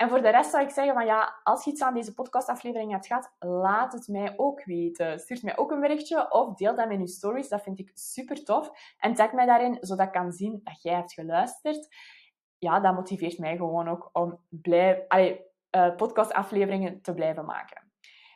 En 0.00 0.08
voor 0.08 0.22
de 0.22 0.30
rest 0.30 0.50
zou 0.50 0.64
ik 0.64 0.70
zeggen 0.70 0.94
van 0.94 1.06
ja, 1.06 1.40
als 1.42 1.64
je 1.64 1.70
iets 1.70 1.82
aan 1.82 1.94
deze 1.94 2.14
podcastaflevering 2.14 2.92
hebt 2.92 3.06
gehad, 3.06 3.34
laat 3.38 3.92
het 3.92 4.08
mij 4.08 4.34
ook 4.36 4.64
weten. 4.64 5.18
Stuur 5.18 5.40
mij 5.42 5.56
ook 5.56 5.70
een 5.70 5.80
berichtje 5.80 6.32
of 6.32 6.54
deel 6.54 6.74
dat 6.74 6.90
in 6.90 7.00
je 7.00 7.08
stories. 7.08 7.48
Dat 7.48 7.62
vind 7.62 7.78
ik 7.78 7.90
super 7.94 8.44
tof. 8.44 8.70
En 8.98 9.14
tag 9.14 9.32
mij 9.32 9.46
daarin, 9.46 9.78
zodat 9.80 10.06
ik 10.06 10.12
kan 10.12 10.32
zien 10.32 10.60
dat 10.64 10.82
jij 10.82 10.94
hebt 10.94 11.12
geluisterd 11.12 11.88
ja, 12.60 12.80
dat 12.80 12.94
motiveert 12.94 13.38
mij 13.38 13.56
gewoon 13.56 13.88
ook 13.88 14.10
om 14.12 14.38
blij, 14.48 15.04
allee, 15.08 15.40
uh, 15.76 15.96
podcastafleveringen 15.96 17.02
te 17.02 17.14
blijven 17.14 17.44
maken. 17.44 17.92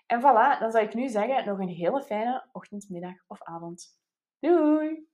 En 0.06 0.20
voilà, 0.20 0.60
dan 0.60 0.70
zou 0.70 0.84
ik 0.84 0.94
nu 0.94 1.08
zeggen, 1.08 1.46
nog 1.46 1.58
een 1.58 1.68
hele 1.68 2.02
fijne 2.02 2.48
ochtend, 2.52 2.88
middag 2.88 3.14
of 3.26 3.42
avond. 3.42 3.86
Doei! 4.38 5.08